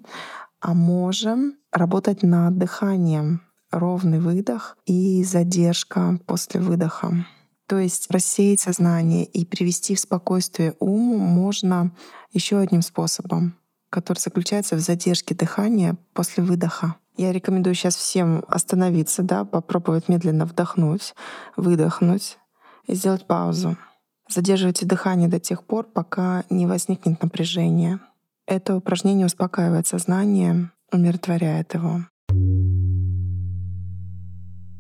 а 0.60 0.74
можем 0.74 1.56
работать 1.72 2.22
над 2.22 2.58
дыханием. 2.58 3.42
Ровный 3.70 4.20
выдох 4.20 4.78
и 4.86 5.24
задержка 5.24 6.18
после 6.26 6.60
выдоха. 6.60 7.26
То 7.66 7.78
есть 7.78 8.10
рассеять 8.10 8.60
сознание 8.60 9.24
и 9.24 9.44
привести 9.44 9.96
в 9.96 10.00
спокойствие 10.00 10.74
ум 10.78 11.18
можно 11.18 11.90
еще 12.32 12.58
одним 12.58 12.80
способом, 12.80 13.56
который 13.90 14.18
заключается 14.18 14.76
в 14.76 14.80
задержке 14.80 15.34
дыхания 15.34 15.96
после 16.14 16.44
выдоха. 16.44 16.94
Я 17.16 17.32
рекомендую 17.32 17.74
сейчас 17.74 17.96
всем 17.96 18.44
остановиться, 18.46 19.22
да, 19.22 19.44
попробовать 19.44 20.08
медленно 20.08 20.44
вдохнуть, 20.44 21.14
выдохнуть 21.56 22.38
и 22.86 22.94
сделать 22.94 23.26
паузу. 23.26 23.76
Задерживайте 24.28 24.84
дыхание 24.84 25.28
до 25.28 25.40
тех 25.40 25.64
пор, 25.64 25.86
пока 25.86 26.44
не 26.50 26.66
возникнет 26.66 27.22
напряжение. 27.22 28.00
Это 28.46 28.76
упражнение 28.76 29.26
успокаивает 29.26 29.86
сознание, 29.86 30.70
умиротворяет 30.92 31.72
его. 31.74 32.02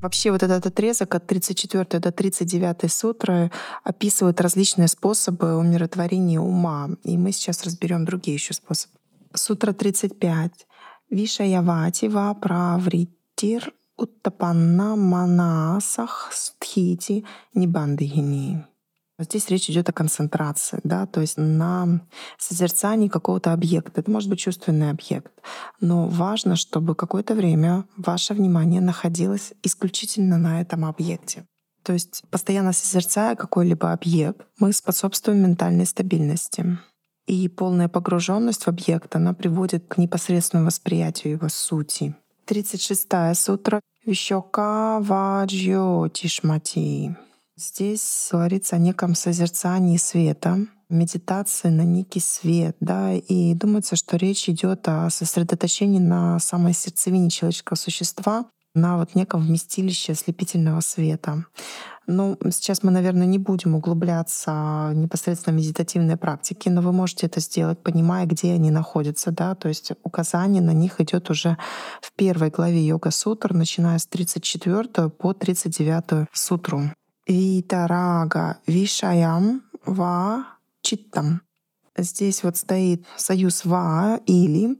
Вообще 0.02 0.30
вот 0.30 0.42
этот 0.42 0.66
отрезок 0.66 1.14
от 1.14 1.26
34 1.26 2.00
до 2.00 2.12
39 2.12 2.92
сутры 2.92 3.50
описывает 3.82 4.40
различные 4.42 4.88
способы 4.88 5.56
умиротворения 5.56 6.38
ума. 6.38 6.90
И 7.02 7.16
мы 7.16 7.32
сейчас 7.32 7.64
разберем 7.64 8.04
другие 8.04 8.34
еще 8.34 8.52
способы. 8.52 8.92
Сутра 9.34 9.72
35. 9.72 10.66
Вишаявати 11.10 12.08
ва 12.08 12.34
правритир 12.34 13.72
уттапанна 13.96 14.96
манасах 14.96 16.28
стхити 16.32 17.24
нибандагини. 17.54 18.64
Здесь 19.18 19.48
речь 19.50 19.70
идет 19.70 19.88
о 19.88 19.92
концентрации, 19.92 20.80
да, 20.84 21.06
то 21.06 21.22
есть 21.22 21.38
на 21.38 22.00
созерцании 22.38 23.08
какого-то 23.08 23.54
объекта. 23.54 24.02
Это 24.02 24.10
может 24.10 24.28
быть 24.28 24.40
чувственный 24.40 24.90
объект, 24.90 25.32
но 25.80 26.06
важно, 26.06 26.54
чтобы 26.56 26.94
какое-то 26.94 27.34
время 27.34 27.84
ваше 27.96 28.34
внимание 28.34 28.82
находилось 28.82 29.54
исключительно 29.62 30.36
на 30.36 30.60
этом 30.60 30.84
объекте. 30.84 31.46
То 31.82 31.94
есть 31.94 32.24
постоянно 32.30 32.72
созерцая 32.72 33.36
какой-либо 33.36 33.92
объект, 33.92 34.46
мы 34.58 34.72
способствуем 34.74 35.42
ментальной 35.42 35.86
стабильности. 35.86 36.78
И 37.26 37.48
полная 37.48 37.88
погруженность 37.88 38.64
в 38.64 38.68
объект, 38.68 39.16
она 39.16 39.34
приводит 39.34 39.86
к 39.88 39.98
непосредственному 39.98 40.68
восприятию 40.68 41.34
его 41.34 41.48
сути. 41.48 42.14
36-я 42.46 43.34
сутра 43.34 43.80
Вишока 44.04 45.00
Ваджьо 45.00 46.08
Тишмати. 46.08 47.16
Здесь 47.56 48.28
говорится 48.30 48.76
о 48.76 48.78
неком 48.78 49.14
созерцании 49.16 49.96
света, 49.96 50.58
медитации 50.88 51.68
на 51.68 51.82
некий 51.82 52.20
свет, 52.20 52.76
да, 52.80 53.14
и 53.14 53.54
думается, 53.54 53.96
что 53.96 54.16
речь 54.16 54.48
идет 54.48 54.86
о 54.86 55.10
сосредоточении 55.10 55.98
на 55.98 56.38
самой 56.38 56.74
сердцевине 56.74 57.30
человеческого 57.30 57.76
существа, 57.76 58.46
на 58.74 58.98
вот 58.98 59.14
неком 59.14 59.40
вместилище 59.40 60.12
ослепительного 60.12 60.80
света. 60.80 61.46
Ну, 62.06 62.38
сейчас 62.50 62.84
мы, 62.84 62.92
наверное, 62.92 63.26
не 63.26 63.38
будем 63.38 63.74
углубляться 63.74 64.92
непосредственно 64.94 65.56
в 65.56 65.60
медитативные 65.60 66.16
практики, 66.16 66.68
но 66.68 66.80
вы 66.80 66.92
можете 66.92 67.26
это 67.26 67.40
сделать, 67.40 67.82
понимая, 67.82 68.26
где 68.26 68.52
они 68.52 68.70
находятся, 68.70 69.32
да, 69.32 69.56
то 69.56 69.68
есть 69.68 69.92
указание 70.04 70.62
на 70.62 70.72
них 70.72 71.00
идет 71.00 71.30
уже 71.30 71.56
в 72.00 72.12
первой 72.12 72.50
главе 72.50 72.80
йога 72.86 73.10
сутр, 73.10 73.52
начиная 73.54 73.98
с 73.98 74.06
34 74.06 75.08
по 75.08 75.32
39 75.32 76.28
сутру. 76.32 76.82
Витарага 77.26 78.58
Вишаям 78.68 79.62
Ва 79.84 80.46
Читтам. 80.82 81.42
Здесь 81.98 82.44
вот 82.44 82.56
стоит 82.56 83.04
союз 83.16 83.64
ва 83.64 84.20
или, 84.26 84.78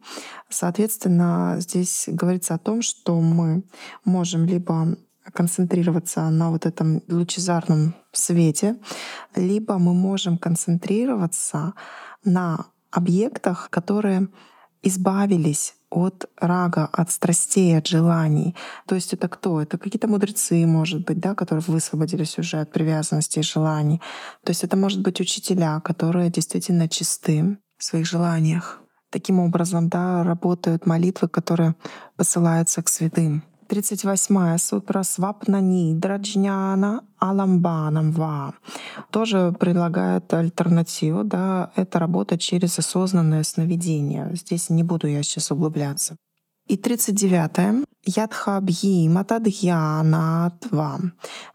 соответственно, 0.50 1.56
здесь 1.58 2.04
говорится 2.06 2.54
о 2.54 2.58
том, 2.58 2.82
что 2.82 3.20
мы 3.20 3.64
можем 4.04 4.44
либо 4.44 4.96
концентрироваться 5.32 6.30
на 6.30 6.50
вот 6.50 6.66
этом 6.66 7.02
лучезарном 7.08 7.94
свете, 8.12 8.76
либо 9.34 9.78
мы 9.78 9.94
можем 9.94 10.38
концентрироваться 10.38 11.74
на 12.24 12.66
объектах, 12.90 13.68
которые 13.70 14.28
избавились 14.82 15.74
от 15.90 16.26
рага, 16.36 16.88
от 16.92 17.10
страстей, 17.10 17.78
от 17.78 17.86
желаний. 17.86 18.54
То 18.86 18.94
есть 18.94 19.14
это 19.14 19.28
кто? 19.28 19.60
Это 19.60 19.78
какие-то 19.78 20.08
мудрецы, 20.08 20.66
может 20.66 21.04
быть, 21.04 21.18
да, 21.20 21.34
которые 21.34 21.64
высвободились 21.66 22.38
уже 22.38 22.60
от 22.60 22.72
привязанности 22.72 23.38
и 23.38 23.42
желаний. 23.42 24.00
То 24.44 24.50
есть 24.50 24.64
это 24.64 24.76
может 24.76 25.00
быть 25.00 25.20
учителя, 25.20 25.80
которые 25.80 26.30
действительно 26.30 26.88
чисты 26.88 27.58
в 27.78 27.84
своих 27.84 28.06
желаниях. 28.06 28.80
Таким 29.10 29.38
образом, 29.38 29.88
да, 29.88 30.24
работают 30.24 30.86
молитвы, 30.86 31.28
которые 31.28 31.74
посылаются 32.16 32.82
к 32.82 32.88
святым. 32.88 33.42
38 33.68 34.58
сутра 34.58 35.02
Свапнани 35.02 35.94
Драджняна 35.94 37.02
Аламбанам 37.18 38.12
Ва 38.12 38.54
тоже 39.10 39.54
предлагает 39.58 40.32
альтернативу. 40.32 41.24
Да, 41.24 41.70
это 41.76 41.98
работа 41.98 42.38
через 42.38 42.78
осознанное 42.78 43.42
сновидение. 43.42 44.30
Здесь 44.34 44.70
не 44.70 44.82
буду 44.82 45.06
я 45.08 45.22
сейчас 45.22 45.50
углубляться. 45.50 46.16
И 46.66 46.76
39-е 46.76 47.84
Ядхабьи 48.06 49.08
Матадхьянатва. 49.08 51.00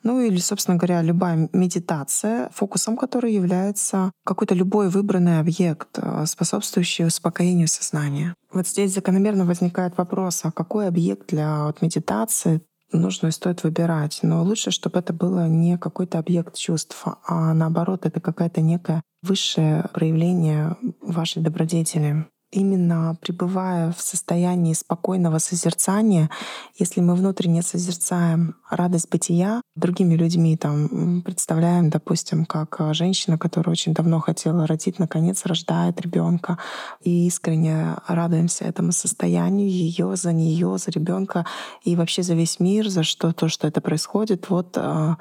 Ну 0.04 0.20
или, 0.22 0.38
собственно 0.38 0.78
говоря, 0.78 1.02
любая 1.02 1.50
медитация, 1.54 2.50
фокусом 2.54 2.98
которой 2.98 3.34
является 3.34 4.12
какой-то 4.26 4.54
любой 4.54 4.90
выбранный 4.90 5.40
объект, 5.40 5.98
э, 5.98 6.26
способствующий 6.26 7.06
успокоению 7.08 7.68
сознания. 7.68 8.36
Вот 8.52 8.68
здесь 8.68 8.94
закономерно 8.94 9.46
возникает 9.46 9.98
вопрос, 9.98 10.42
а 10.44 10.52
какой 10.52 10.88
объект 10.88 11.30
для 11.30 11.66
вот, 11.66 11.82
медитации 11.82 12.62
нужно 12.92 13.28
и 13.28 13.32
стоит 13.32 13.64
выбирать. 13.64 14.20
Но 14.22 14.44
лучше, 14.44 14.72
чтобы 14.72 15.00
это 15.00 15.14
было 15.14 15.48
не 15.48 15.78
какой-то 15.78 16.20
объект 16.20 16.58
чувства, 16.58 17.20
а 17.26 17.54
наоборот, 17.54 18.06
это 18.06 18.20
какое-то 18.20 18.62
некое 18.62 19.02
высшее 19.22 19.86
проявление 19.94 20.76
вашей 21.02 21.42
добродетели 21.42 22.26
именно 22.52 23.18
пребывая 23.22 23.92
в 23.92 24.02
состоянии 24.02 24.74
спокойного 24.74 25.40
созерцания, 25.40 26.30
если 26.78 27.02
мы 27.02 27.16
внутренне 27.16 27.62
созерцаем 27.62 28.56
радость 28.70 29.10
бытия 29.10 29.62
другими 29.76 30.16
людьми, 30.16 30.58
там 30.58 31.22
представляем, 31.24 31.90
допустим, 31.90 32.46
как 32.46 32.78
женщина, 32.94 33.38
которая 33.38 33.72
очень 33.72 33.94
давно 33.94 34.20
хотела 34.20 34.68
родить, 34.68 35.00
наконец 35.00 35.46
рождает 35.46 36.00
ребенка, 36.02 36.58
и 37.02 37.28
искренне 37.28 37.96
радуемся 38.08 38.66
этому 38.66 38.92
состоянию 38.92 39.70
ее, 39.70 40.16
за 40.16 40.34
нее, 40.34 40.78
за 40.78 40.92
ребенка 40.92 41.46
и 41.84 41.96
вообще 41.96 42.24
за 42.24 42.34
весь 42.34 42.60
мир, 42.60 42.90
за 42.90 43.04
что 43.04 43.32
то, 43.34 43.48
что 43.48 43.68
это 43.68 43.82
происходит, 43.82 44.50
вот 44.50 44.76
э, 44.76 45.16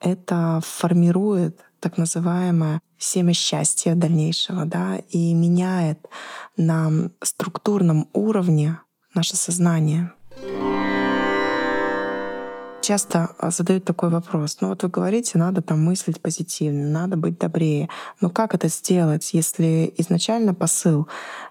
это 0.00 0.60
формирует 0.62 1.60
так 1.80 1.98
называемое 1.98 2.80
семя 2.98 3.32
счастья 3.34 3.94
дальнейшего, 3.94 4.64
да, 4.64 4.96
и 5.10 5.34
меняет 5.34 6.06
на 6.56 7.10
структурном 7.22 8.08
уровне 8.12 8.78
наше 9.14 9.36
сознание 9.36 10.12
часто 12.86 13.30
а, 13.38 13.50
задают 13.50 13.84
такой 13.84 14.10
вопрос. 14.10 14.58
Ну 14.60 14.68
вот 14.68 14.82
вы 14.82 14.88
говорите, 14.88 15.38
надо 15.38 15.60
там 15.60 15.84
мыслить 15.84 16.20
позитивно, 16.20 16.88
надо 17.00 17.16
быть 17.16 17.38
добрее. 17.38 17.88
Но 18.20 18.30
как 18.30 18.54
это 18.54 18.68
сделать, 18.68 19.34
если 19.34 19.92
изначально 19.98 20.54
посыл 20.54 21.08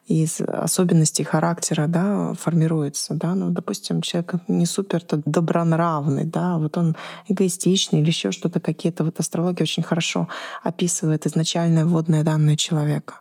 из 0.08 0.40
особенностей 0.40 1.24
характера 1.24 1.88
да, 1.88 2.34
формируется? 2.40 3.16
Да? 3.16 3.36
Ну, 3.36 3.50
допустим, 3.50 4.02
человек 4.02 4.36
не 4.48 4.66
супер 4.66 5.00
-то 5.00 5.22
добронравный, 5.26 6.24
да, 6.24 6.58
вот 6.58 6.78
он 6.78 6.96
эгоистичный 7.28 8.00
или 8.00 8.08
еще 8.08 8.32
что-то 8.32 8.60
какие-то. 8.60 9.04
Вот 9.04 9.20
астрология 9.20 9.64
очень 9.64 9.84
хорошо 9.84 10.28
описывает 10.64 11.26
изначальные 11.28 11.84
вводные 11.86 12.24
данные 12.24 12.56
человека. 12.56 13.16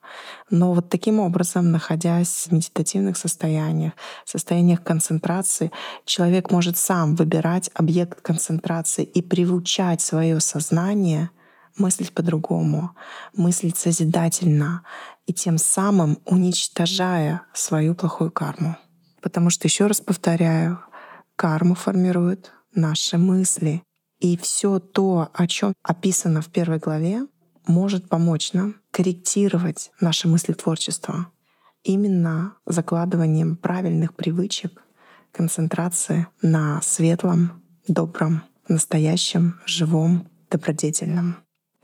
Но 0.54 0.72
вот 0.72 0.88
таким 0.88 1.18
образом, 1.18 1.72
находясь 1.72 2.46
в 2.46 2.52
медитативных 2.52 3.16
состояниях, 3.16 3.94
состояниях 4.24 4.84
концентрации, 4.84 5.72
человек 6.04 6.52
может 6.52 6.76
сам 6.76 7.16
выбирать 7.16 7.70
объект 7.74 8.20
концентрации 8.20 9.02
и 9.02 9.20
приучать 9.20 10.00
свое 10.00 10.38
сознание 10.38 11.30
мыслить 11.76 12.12
по-другому, 12.14 12.92
мыслить 13.36 13.76
созидательно 13.76 14.84
и 15.26 15.32
тем 15.32 15.58
самым 15.58 16.20
уничтожая 16.24 17.42
свою 17.52 17.96
плохую 17.96 18.30
карму. 18.30 18.76
Потому 19.22 19.50
что, 19.50 19.66
еще 19.66 19.88
раз 19.88 20.00
повторяю, 20.00 20.78
Карму 21.34 21.74
формируют 21.74 22.52
наши 22.72 23.18
мысли. 23.18 23.82
И 24.20 24.36
все 24.36 24.78
то, 24.78 25.30
о 25.34 25.46
чем 25.48 25.74
описано 25.82 26.42
в 26.42 26.46
первой 26.46 26.78
главе, 26.78 27.26
может 27.66 28.08
помочь 28.08 28.52
нам 28.52 28.76
корректировать 28.90 29.90
наши 30.00 30.28
мысли 30.28 30.52
творчества 30.52 31.26
именно 31.84 32.54
закладыванием 32.66 33.56
правильных 33.56 34.14
привычек, 34.14 34.82
концентрации 35.32 36.26
на 36.42 36.80
светлом, 36.82 37.62
добром, 37.86 38.42
настоящем, 38.68 39.60
живом, 39.66 40.26
добродетельном. 40.50 41.36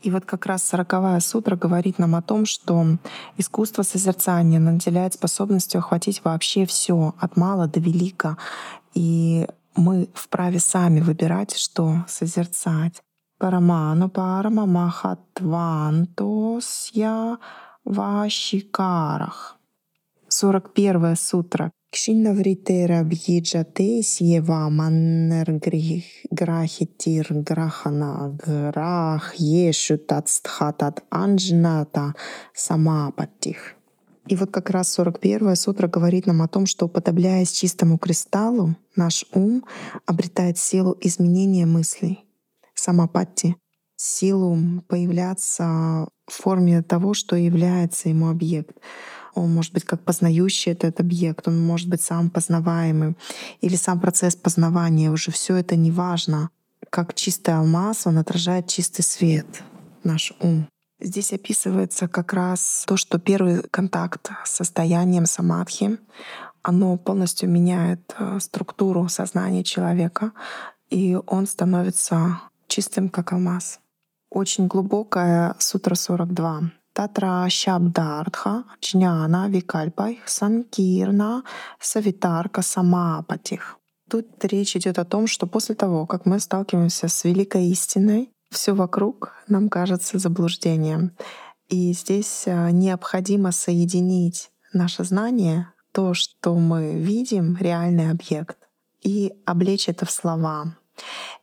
И 0.03 0.11
вот 0.11 0.25
как 0.25 0.47
раз 0.47 0.63
сороковая 0.63 1.21
сутра 1.21 1.57
говорит 1.57 1.99
нам 1.99 2.15
о 2.15 2.23
том, 2.23 2.47
что 2.47 2.97
искусство 3.37 3.83
созерцания 3.83 4.59
наделяет 4.59 5.13
способностью 5.15 5.81
охватить 5.81 6.23
вообще 6.25 6.65
все 6.65 7.15
от 7.19 7.37
мала 7.37 7.67
до 7.67 7.81
велика. 7.81 8.39
И 8.95 9.47
мы 9.77 10.09
вправе 10.15 10.59
сами 10.59 11.01
выбирать, 11.01 11.55
что 11.55 12.07
созерцать. 12.09 13.03
Параману 13.41 14.09
парама 14.11 14.67
махатвантосья 14.67 17.39
вашикарах. 17.85 19.57
41 20.29 21.17
сутра. 21.17 21.71
Кшинавритера 21.91 23.03
бьиджате 23.03 24.03
сьева 24.03 24.69
маннерграхитир 24.69 27.29
грахана 27.49 28.37
грах 28.45 29.35
ешу 29.37 29.97
тацтхатат 29.97 31.03
анджната 31.11 32.15
самапаттих. 32.55 33.75
И 34.29 34.37
вот 34.37 34.51
как 34.51 34.69
раз 34.69 34.93
41 34.93 35.57
сутра 35.57 35.89
говорит 35.89 36.27
нам 36.27 36.43
о 36.43 36.49
том, 36.49 36.67
что 36.67 36.85
уподобляясь 36.85 37.53
чистому 37.53 37.97
кристаллу, 37.97 38.77
наш 38.97 39.25
ум 39.33 39.65
обретает 40.05 40.59
силу 40.59 40.95
изменения 41.01 41.65
мыслей, 41.65 42.27
самопатти, 42.81 43.57
силу 43.97 44.83
появляться 44.89 46.09
в 46.27 46.33
форме 46.33 46.83
того, 46.83 47.15
что 47.15 47.37
является 47.37 48.09
ему 48.09 48.29
объект. 48.29 48.77
Он 49.35 49.53
может 49.53 49.73
быть 49.73 49.85
как 49.85 50.03
познающий 50.03 50.73
этот 50.73 51.01
объект, 51.01 51.47
он 51.47 51.65
может 51.65 51.89
быть 51.89 52.03
сам 52.03 52.31
познаваемым, 52.31 53.17
или 53.61 53.77
сам 53.77 54.01
процесс 54.01 54.35
познавания, 54.35 55.11
уже 55.11 55.31
все 55.31 55.57
это 55.57 55.77
не 55.77 55.91
важно. 55.91 56.51
Как 56.89 57.15
чистый 57.15 57.55
алмаз, 57.55 58.07
он 58.07 58.19
отражает 58.19 58.67
чистый 58.67 59.03
свет, 59.03 59.63
наш 60.03 60.33
ум. 60.41 60.67
Здесь 61.01 61.33
описывается 61.33 62.09
как 62.09 62.33
раз 62.33 62.85
то, 62.87 62.97
что 62.97 63.19
первый 63.19 63.63
контакт 63.63 64.31
с 64.45 64.51
состоянием 64.51 65.27
самадхи, 65.27 65.99
оно 66.63 66.97
полностью 66.99 67.49
меняет 67.49 68.15
э, 68.19 68.39
структуру 68.41 69.09
сознания 69.09 69.65
человека, 69.65 70.33
и 70.91 71.19
он 71.27 71.47
становится 71.47 72.41
чистым, 72.71 73.09
как 73.11 73.33
алмаз. 73.33 73.81
Очень 74.31 74.69
глубокая 74.69 75.55
сутра 75.59 75.95
42. 75.95 76.71
Татра 76.93 77.47
Шабдартха, 77.49 78.65
Джняна, 78.81 79.49
Викальпай, 79.49 80.21
Санкирна, 80.25 81.43
Савитарка, 81.81 82.63
Самапатих. 82.63 83.79
Тут 84.09 84.45
речь 84.45 84.77
идет 84.77 84.99
о 84.99 85.05
том, 85.05 85.27
что 85.27 85.47
после 85.47 85.75
того, 85.75 86.07
как 86.07 86.27
мы 86.27 86.41
сталкиваемся 86.41 87.09
с 87.09 87.25
великой 87.25 87.69
истиной, 87.69 88.31
все 88.51 88.75
вокруг 88.75 89.33
нам 89.47 89.69
кажется 89.69 90.19
заблуждением. 90.19 91.13
И 91.69 91.93
здесь 91.93 92.45
а, 92.47 92.71
необходимо 92.71 93.53
соединить 93.53 94.51
наше 94.73 95.05
знание, 95.05 95.73
то, 95.93 96.15
что 96.15 96.57
мы 96.57 96.95
видим, 96.95 97.57
реальный 97.61 98.11
объект, 98.11 98.59
и 99.03 99.33
облечь 99.47 99.89
это 99.89 100.07
в 100.07 100.11
слова. 100.11 100.77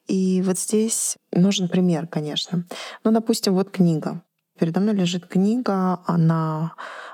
И 0.08 0.42
вот 0.46 0.58
здесь 0.58 1.18
нужен 1.32 1.68
пример, 1.68 2.08
конечно. 2.08 2.64
Ну, 3.04 3.12
допустим, 3.12 3.54
вот 3.54 3.72
книга. 3.72 4.22
Передо 4.60 4.80
мной 4.80 4.96
лежит 4.96 5.28
книга, 5.28 6.00
она 6.06 6.74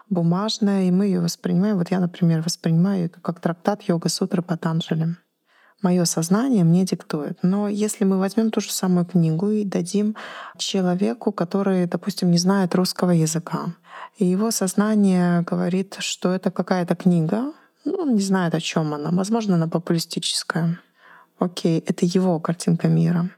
бумажная, 0.10 0.84
и 0.84 0.92
мы 0.92 1.06
ее 1.06 1.20
воспринимаем. 1.20 1.78
Вот 1.78 1.92
я, 1.92 2.00
например, 2.00 2.42
воспринимаю 2.42 3.06
это 3.06 3.20
как 3.20 3.40
трактат 3.40 3.84
йога 3.84 4.10
сутры 4.10 4.42
Патанджали. 4.42 5.16
Мое 5.82 6.06
сознание 6.06 6.64
мне 6.64 6.86
диктует. 6.86 7.40
Но 7.42 7.68
если 7.68 8.06
мы 8.06 8.18
возьмем 8.18 8.52
ту 8.52 8.62
же 8.62 8.72
самую 8.72 9.06
книгу 9.06 9.50
и 9.50 9.66
дадим 9.66 10.16
человеку, 10.58 11.34
который, 11.34 11.86
допустим, 11.88 12.32
не 12.32 12.38
знает 12.38 12.74
русского 12.76 13.12
языка, 13.12 13.76
и 14.18 14.26
его 14.26 14.52
сознание 14.52 15.42
говорит, 15.42 15.98
что 16.00 16.32
это 16.34 16.52
какая-то 16.52 16.96
книга, 16.96 17.52
ну, 17.84 17.96
он 17.96 18.16
не 18.16 18.22
знает, 18.22 18.56
о 18.56 18.62
чем 18.62 18.94
она. 18.94 19.12
Возможно, 19.12 19.56
она 19.56 19.68
популистическая. 19.68 20.80
Окей, 21.40 21.80
это 21.80 22.06
его 22.06 22.40
картинка 22.40 22.88
мира. 22.88 23.30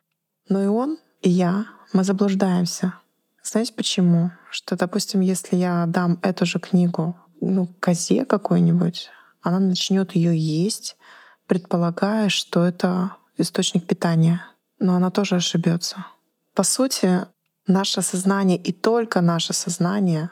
Но 0.49 0.61
и 0.61 0.67
он, 0.67 0.97
и 1.21 1.29
я, 1.29 1.65
мы 1.93 2.03
заблуждаемся— 2.03 2.93
знаете 3.45 3.73
почему? 3.73 4.31
Что, 4.49 4.75
допустим, 4.75 5.21
если 5.21 5.55
я 5.55 5.85
дам 5.85 6.17
эту 6.23 6.47
же 6.47 6.59
книгу 6.59 7.15
ну, 7.41 7.67
козе 7.79 8.25
какой-нибудь, 8.25 9.09
она 9.43 9.59
начнет 9.59 10.15
ее 10.15 10.35
есть, 10.35 10.97
предполагая, 11.45 12.29
что 12.29 12.65
это 12.65 13.11
источник 13.37 13.85
питания. 13.85 14.43
Но 14.79 14.95
она 14.95 15.11
тоже 15.11 15.35
ошибется. 15.35 16.07
По 16.55 16.63
сути, 16.63 17.27
наше 17.67 18.01
сознание 18.01 18.57
и 18.57 18.71
только 18.71 19.21
наше 19.21 19.53
сознание 19.53 20.31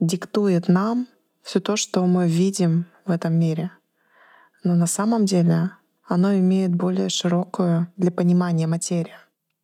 диктует 0.00 0.66
нам 0.66 1.06
все 1.42 1.60
то, 1.60 1.76
что 1.76 2.04
мы 2.06 2.26
видим 2.26 2.86
в 3.06 3.12
этом 3.12 3.34
мире. 3.34 3.70
Но 4.64 4.74
на 4.74 4.88
самом 4.88 5.26
деле 5.26 5.70
оно 6.08 6.34
имеет 6.34 6.74
более 6.74 7.10
широкую 7.10 7.86
для 7.96 8.10
понимания 8.10 8.66
материю. 8.66 9.16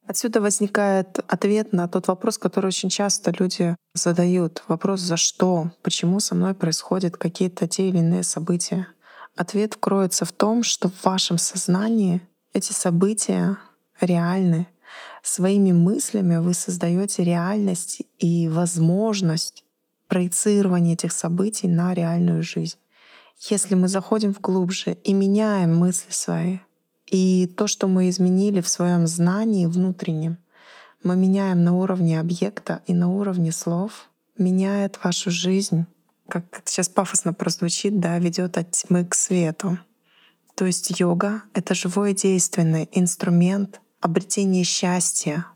Отсюда 0.06 0.42
возникает 0.42 1.18
ответ 1.26 1.72
на 1.72 1.88
тот 1.88 2.08
вопрос, 2.08 2.36
который 2.36 2.66
очень 2.66 2.90
часто 2.90 3.32
люди 3.38 3.74
задают. 3.94 4.62
Вопрос 4.68 5.00
«за 5.00 5.16
что?», 5.16 5.70
почему 5.82 6.20
со 6.20 6.34
мной 6.34 6.54
происходят 6.54 7.16
какие-то 7.16 7.66
те 7.66 7.88
или 7.88 7.98
иные 7.98 8.22
события. 8.22 8.86
Ответ 9.34 9.76
кроется 9.76 10.26
в 10.26 10.32
том, 10.32 10.62
что 10.62 10.90
в 10.90 11.04
вашем 11.04 11.38
сознании 11.38 12.20
эти 12.52 12.72
события 12.72 13.56
реальны. 14.00 14.68
Своими 15.22 15.72
мыслями 15.72 16.36
вы 16.36 16.52
создаете 16.52 17.24
реальность 17.24 18.02
и 18.18 18.48
возможность 18.48 19.64
проецирования 20.06 20.92
этих 20.92 21.12
событий 21.12 21.66
на 21.66 21.94
реальную 21.94 22.42
жизнь. 22.42 22.76
Если 23.38 23.74
мы 23.74 23.88
заходим 23.88 24.32
в 24.32 24.40
глубже 24.40 24.94
и 25.04 25.12
меняем 25.12 25.76
мысли 25.76 26.10
свои, 26.10 26.58
и 27.06 27.46
то, 27.46 27.66
что 27.66 27.88
мы 27.88 28.08
изменили 28.08 28.60
в 28.60 28.68
своем 28.68 29.06
знании 29.06 29.66
внутреннем, 29.66 30.38
мы 31.02 31.16
меняем 31.16 31.62
на 31.62 31.74
уровне 31.74 32.18
объекта 32.18 32.82
и 32.86 32.94
на 32.94 33.10
уровне 33.10 33.52
слов, 33.52 34.08
меняет 34.38 34.98
вашу 35.04 35.30
жизнь, 35.30 35.86
как 36.28 36.44
это 36.50 36.62
сейчас 36.64 36.88
пафосно 36.88 37.34
прозвучит, 37.34 38.00
да, 38.00 38.18
ведет 38.18 38.56
от 38.56 38.70
тьмы 38.70 39.04
к 39.04 39.14
свету. 39.14 39.78
То 40.54 40.64
есть 40.64 40.98
йога— 40.98 41.42
это 41.54 41.74
живой 41.74 42.14
действенный 42.14 42.88
инструмент 42.92 43.80
обретения 44.00 44.64
счастья 44.64 45.46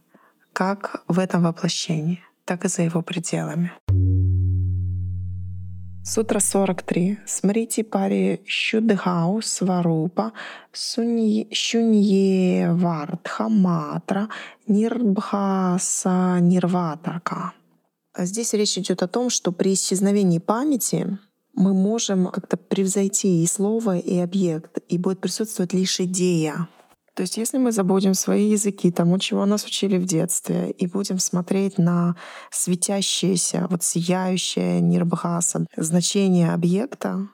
как 0.53 1.05
в 1.07 1.19
этом 1.19 1.45
воплощении, 1.45 2.21
так 2.45 2.65
и 2.65 2.69
за 2.69 2.83
его 2.83 3.01
пределами. 3.01 3.73
Сутра 6.05 6.41
43. 6.41 7.19
Смрити 7.27 7.83
пари 7.83 8.41
Шюдхау 8.47 9.43
Сварупа 9.43 10.33
Шунье 10.73 12.73
Вардха 12.73 13.49
Матра 13.49 14.29
Нирбхаса 14.67 16.39
Нирватарка. 16.41 17.53
Здесь 18.17 18.55
речь 18.55 18.79
идет 18.79 19.03
о 19.03 19.09
том, 19.09 19.31
что 19.31 19.53
при 19.53 19.75
исчезновении 19.75 20.39
памяти 20.39 21.19
мы 21.55 21.75
можем 21.75 22.29
как-то 22.29 22.57
превзойти 22.57 23.43
и 23.43 23.47
слово, 23.47 23.99
и 23.99 24.19
объект, 24.19 24.79
и 24.89 24.99
будет 24.99 25.21
присутствовать 25.21 25.75
лишь 25.75 26.01
идея. 26.01 26.69
То 27.19 27.23
есть 27.23 27.37
если 27.37 27.59
мы 27.59 27.73
забудем 27.73 28.15
свои 28.15 28.49
языки, 28.49 28.93
тому, 28.93 29.19
чего 29.19 29.45
нас 29.45 29.65
учили 29.65 29.99
в 29.99 30.05
детстве, 30.05 30.71
и 30.71 30.87
будем 30.87 31.19
смотреть 31.19 31.77
на 31.77 32.15
светящееся, 32.53 33.67
вот 33.71 33.83
сияющее 33.83 34.81
нирбхаса, 34.81 35.67
значение 35.77 36.53
объекта, 36.53 37.27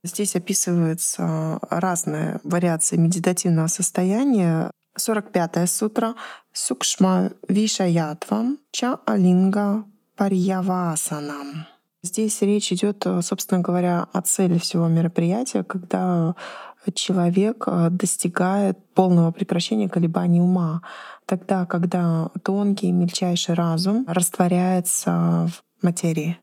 Здесь 0.03 0.35
описываются 0.35 1.59
разные 1.71 2.39
вариации 2.43 2.97
медитативного 2.97 3.67
состояния. 3.67 4.69
45-я 4.99 5.67
сутра 5.67 6.13
Сукшма 6.53 7.31
Вишаятвам 7.49 8.59
Ча 8.71 8.99
Алинга 9.07 9.83
Парьявасанам. 10.15 11.65
Здесь 12.03 12.43
речь 12.43 12.71
идет, 12.71 13.07
собственно 13.21 13.61
говоря, 13.61 14.07
о 14.13 14.21
цели 14.21 14.59
всего 14.59 14.87
мероприятия, 14.87 15.63
когда 15.63 16.35
человек 16.91 17.63
э, 17.67 17.89
достигает 17.89 18.77
полного 18.93 19.31
прекращения 19.31 19.89
колебаний 19.89 20.41
ума, 20.41 20.81
тогда, 21.25 21.65
когда 21.65 22.29
тонкий, 22.43 22.91
мельчайший 22.91 23.55
разум 23.55 24.05
растворяется 24.07 25.49
в 25.49 25.83
материи. 25.83 26.37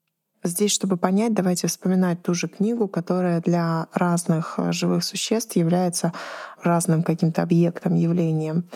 Здесь, 0.44 0.72
чтобы 0.72 0.96
понять, 0.96 1.34
давайте 1.34 1.68
вспоминать 1.68 2.22
ту 2.22 2.34
же 2.34 2.48
книгу, 2.48 2.88
которая 2.88 3.40
для 3.40 3.86
разных 3.92 4.54
э, 4.58 4.72
живых 4.72 5.04
существ 5.04 5.54
является 5.54 6.12
разным 6.60 7.04
каким-то 7.04 7.42
объектом, 7.42 7.94
явлением. 7.94 8.68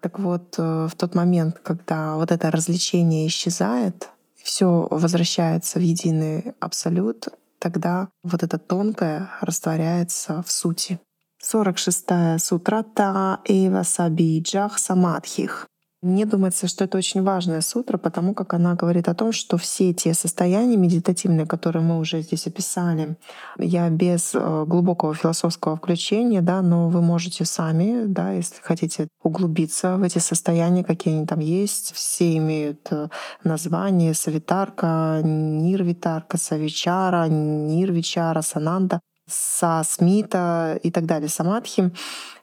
Так 0.00 0.18
вот, 0.18 0.54
э, 0.56 0.88
в 0.90 0.94
тот 0.96 1.14
момент, 1.14 1.58
когда 1.62 2.16
вот 2.16 2.32
это 2.32 2.50
развлечение 2.50 3.26
исчезает, 3.26 4.08
все 4.42 4.88
возвращается 4.90 5.78
в 5.78 5.82
единый 5.82 6.54
абсолют, 6.58 7.28
тогда 7.58 8.08
вот 8.22 8.42
это 8.42 8.58
тонкое 8.58 9.28
растворяется 9.42 10.42
в 10.42 10.50
сути. 10.50 10.98
46-я 11.42 12.38
сутра 12.38 12.82
Та 12.82 13.40
Эва 13.46 13.82
Сабиджах 13.82 14.78
Самадхих. 14.78 15.66
Мне 16.02 16.24
думается, 16.24 16.66
что 16.66 16.84
это 16.84 16.96
очень 16.96 17.22
важная 17.22 17.60
сутра, 17.60 17.98
потому 17.98 18.32
как 18.32 18.54
она 18.54 18.74
говорит 18.74 19.06
о 19.08 19.14
том, 19.14 19.32
что 19.32 19.58
все 19.58 19.92
те 19.92 20.14
состояния 20.14 20.76
медитативные, 20.78 21.46
которые 21.46 21.82
мы 21.82 21.98
уже 21.98 22.22
здесь 22.22 22.46
описали, 22.46 23.16
я 23.58 23.90
без 23.90 24.34
э, 24.34 24.64
глубокого 24.66 25.14
философского 25.14 25.76
включения, 25.76 26.40
да, 26.40 26.62
но 26.62 26.88
вы 26.88 27.02
можете 27.02 27.44
сами, 27.44 28.06
да, 28.06 28.32
если 28.32 28.62
хотите 28.62 29.08
углубиться 29.22 29.98
в 29.98 30.02
эти 30.02 30.18
состояния, 30.18 30.84
какие 30.84 31.14
они 31.16 31.26
там 31.26 31.40
есть, 31.40 31.92
все 31.94 32.34
имеют 32.38 32.88
э, 32.90 33.08
название 33.44 34.14
савитарка, 34.14 35.20
нирвитарка, 35.22 36.38
савичара, 36.38 37.28
нирвичара, 37.28 38.40
сананда, 38.40 39.00
сасмита 39.30 40.78
и 40.82 40.90
так 40.90 41.06
далее, 41.06 41.28
самадхи 41.28 41.92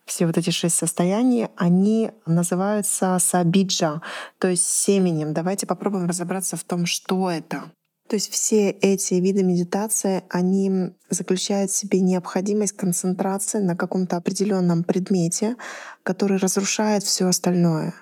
все 0.08 0.26
вот 0.26 0.38
эти 0.38 0.50
шесть 0.50 0.78
состояний, 0.78 1.50
они 1.58 2.12
называются 2.26 3.18
сабиджа, 3.20 4.02
то 4.40 4.48
есть 4.48 4.66
семенем. 4.66 5.34
Давайте 5.34 5.68
попробуем 5.68 6.08
разобраться 6.08 6.56
в 6.56 6.64
том, 6.64 6.86
что 6.86 7.30
это. 7.30 7.72
То 8.08 8.16
есть 8.16 8.32
все 8.32 8.70
эти 8.70 9.16
виды 9.16 9.44
медитации, 9.44 10.24
они 10.30 10.94
заключают 11.10 11.72
в 11.72 11.76
себе 11.76 12.00
необходимость 12.00 12.78
концентрации 12.78 13.60
на 13.60 13.76
каком-то 13.76 14.16
определенном 14.16 14.86
предмете, 14.86 15.58
который 16.04 16.38
разрушает 16.38 17.04
все 17.04 17.28
остальное. 17.28 17.94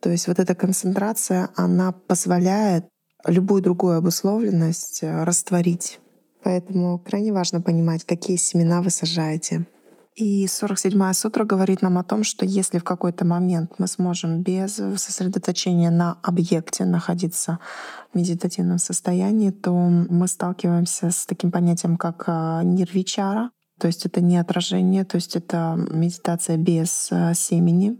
То 0.00 0.10
есть 0.10 0.26
вот 0.26 0.38
эта 0.38 0.54
концентрация, 0.54 1.50
она 1.54 1.92
позволяет 1.92 2.86
любую 3.26 3.62
другую 3.62 3.98
обусловленность 3.98 5.02
э, 5.02 5.22
растворить. 5.22 6.00
Поэтому 6.44 6.98
крайне 6.98 7.32
важно 7.32 7.60
понимать, 7.60 8.04
какие 8.04 8.36
семена 8.36 8.82
вы 8.82 8.90
сажаете. 8.90 9.66
И 10.14 10.44
47-я 10.44 11.14
сутра 11.14 11.44
говорит 11.44 11.80
нам 11.80 11.96
о 11.96 12.04
том, 12.04 12.22
что 12.22 12.44
если 12.44 12.78
в 12.78 12.84
какой-то 12.84 13.24
момент 13.24 13.72
мы 13.78 13.86
сможем 13.86 14.42
без 14.42 14.74
сосредоточения 14.74 15.90
на 15.90 16.18
объекте 16.22 16.84
находиться 16.84 17.58
в 18.12 18.18
медитативном 18.18 18.78
состоянии, 18.78 19.50
то 19.50 19.72
мы 19.72 20.28
сталкиваемся 20.28 21.10
с 21.10 21.24
таким 21.24 21.50
понятием, 21.50 21.96
как 21.96 22.24
а, 22.26 22.62
нирвичара, 22.62 23.50
то 23.80 23.86
есть 23.86 24.04
это 24.04 24.20
не 24.20 24.36
отражение, 24.36 25.04
то 25.04 25.16
есть 25.16 25.34
это 25.34 25.76
медитация 25.90 26.58
без 26.58 27.08
а, 27.10 27.32
семени. 27.32 27.96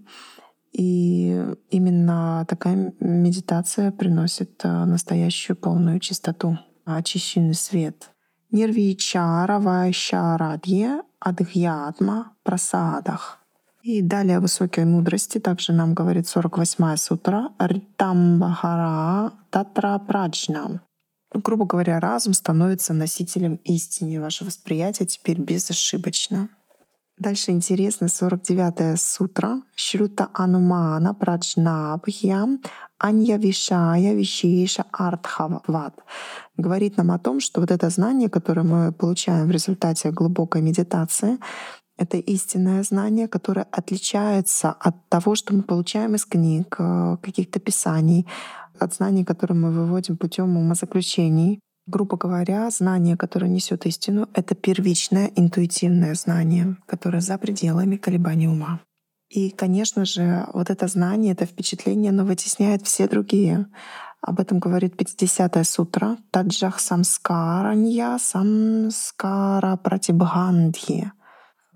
И 0.72 1.44
именно 1.70 2.46
такая 2.46 2.94
медитация 3.00 3.90
приносит 3.90 4.60
а, 4.64 4.84
настоящую 4.84 5.56
полную 5.56 5.98
чистоту, 5.98 6.58
очищенный 6.84 7.54
свет. 7.54 8.11
Нирвичара 8.52 9.58
Вайшарадье 9.58 11.02
Адхьятма 11.20 12.32
Прасадах. 12.42 13.38
И 13.82 14.02
далее 14.02 14.36
о 14.36 14.40
высокой 14.40 14.84
мудрости 14.84 15.38
также 15.38 15.72
нам 15.72 15.94
говорит 15.94 16.26
48-я 16.26 16.98
сутра 16.98 17.48
Ритамбахара 17.58 19.32
Татра 19.50 19.98
Праджнам. 19.98 20.82
Грубо 21.32 21.64
говоря, 21.64 21.98
разум 21.98 22.34
становится 22.34 22.92
носителем 22.92 23.56
истины. 23.64 24.20
Ваше 24.20 24.44
восприятие 24.44 25.06
теперь 25.06 25.40
безошибочно. 25.40 26.50
Дальше 27.22 27.52
интересно. 27.52 28.06
49-я 28.06 28.96
сутра. 28.96 29.62
Шрута 29.76 30.28
Анумана 30.34 31.14
Праджнабхьям 31.14 32.60
Анья 32.98 33.36
Вишая 33.38 34.14
Вишеша 34.14 34.84
Артхават 34.90 35.94
говорит 36.56 36.96
нам 36.96 37.12
о 37.12 37.18
том, 37.20 37.38
что 37.38 37.60
вот 37.60 37.70
это 37.70 37.90
знание, 37.90 38.28
которое 38.28 38.64
мы 38.64 38.92
получаем 38.92 39.46
в 39.46 39.52
результате 39.52 40.10
глубокой 40.10 40.62
медитации, 40.62 41.38
это 41.96 42.16
истинное 42.16 42.82
знание, 42.82 43.28
которое 43.28 43.66
отличается 43.70 44.72
от 44.72 45.08
того, 45.08 45.36
что 45.36 45.54
мы 45.54 45.62
получаем 45.62 46.16
из 46.16 46.24
книг, 46.24 46.74
э, 46.80 47.18
каких-то 47.22 47.60
писаний, 47.60 48.26
от 48.80 48.94
знаний, 48.94 49.24
которые 49.24 49.56
мы 49.56 49.70
выводим 49.70 50.16
путем 50.16 50.56
умозаключений. 50.56 51.60
Грубо 51.86 52.16
говоря, 52.16 52.70
знание, 52.70 53.16
которое 53.16 53.48
несет 53.48 53.86
истину, 53.86 54.28
это 54.34 54.54
первичное 54.54 55.30
интуитивное 55.34 56.14
знание, 56.14 56.76
которое 56.86 57.20
за 57.20 57.38
пределами 57.38 57.96
колебаний 57.96 58.46
ума. 58.46 58.80
И, 59.28 59.50
конечно 59.50 60.04
же, 60.04 60.46
вот 60.52 60.70
это 60.70 60.86
знание, 60.86 61.32
это 61.32 61.46
впечатление, 61.46 62.10
оно 62.10 62.24
вытесняет 62.24 62.82
все 62.86 63.08
другие. 63.08 63.66
Об 64.20 64.38
этом 64.38 64.60
говорит 64.60 64.94
50-я 64.94 65.64
сутра. 65.64 66.18
Таджах 66.30 66.78
самскаранья 66.78 68.18
самскара 68.18 69.76
пратибхандхи. 69.76 71.10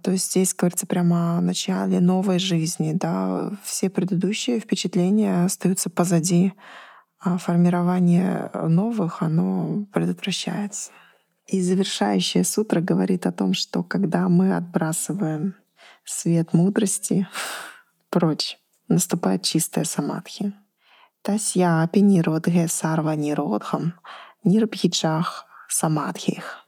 То 0.03 0.13
есть 0.13 0.31
здесь 0.31 0.55
говорится 0.55 0.87
прямо 0.87 1.39
о 1.39 1.41
начале 1.41 1.99
новой 1.99 2.39
жизни. 2.39 2.93
Да? 2.93 3.51
Все 3.65 3.91
предыдущие 3.91 4.61
впечатления 4.61 5.45
остаются 5.45 5.91
позади, 5.91 6.53
формирование 7.39 8.51
новых, 8.55 9.22
оно 9.22 9.85
предотвращается. 9.93 10.91
И 11.47 11.61
завершающая 11.61 12.45
сутра 12.45 12.81
говорит 12.81 13.27
о 13.27 13.33
том, 13.33 13.55
что 13.55 13.83
когда 13.83 14.29
мы 14.29 14.57
отбрасываем 14.57 15.55
свет 16.05 16.53
мудрости 16.53 17.29
прочь, 18.11 18.59
наступает 18.89 19.43
чистая 19.43 19.85
самадхи. 19.85 20.53
Тасьяпи 21.22 22.01
ниродхе 22.01 22.68
сарва 22.68 23.14
ниродхам 23.16 23.95
нирбхиджах 24.45 25.47
самадхих. 25.68 26.66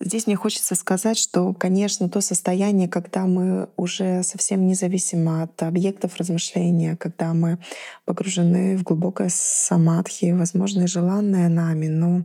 Здесь 0.00 0.28
мне 0.28 0.36
хочется 0.36 0.76
сказать, 0.76 1.18
что, 1.18 1.52
конечно, 1.54 2.08
то 2.08 2.20
состояние, 2.20 2.88
когда 2.88 3.26
мы 3.26 3.68
уже 3.76 4.22
совсем 4.22 4.64
независимо 4.64 5.42
от 5.42 5.60
объектов 5.64 6.16
размышления, 6.16 6.96
когда 6.96 7.34
мы 7.34 7.58
погружены 8.04 8.76
в 8.76 8.84
глубокое 8.84 9.28
самадхи, 9.28 10.30
возможно, 10.30 10.84
и 10.84 10.86
желанное 10.86 11.48
нами, 11.48 11.88
но 11.88 12.24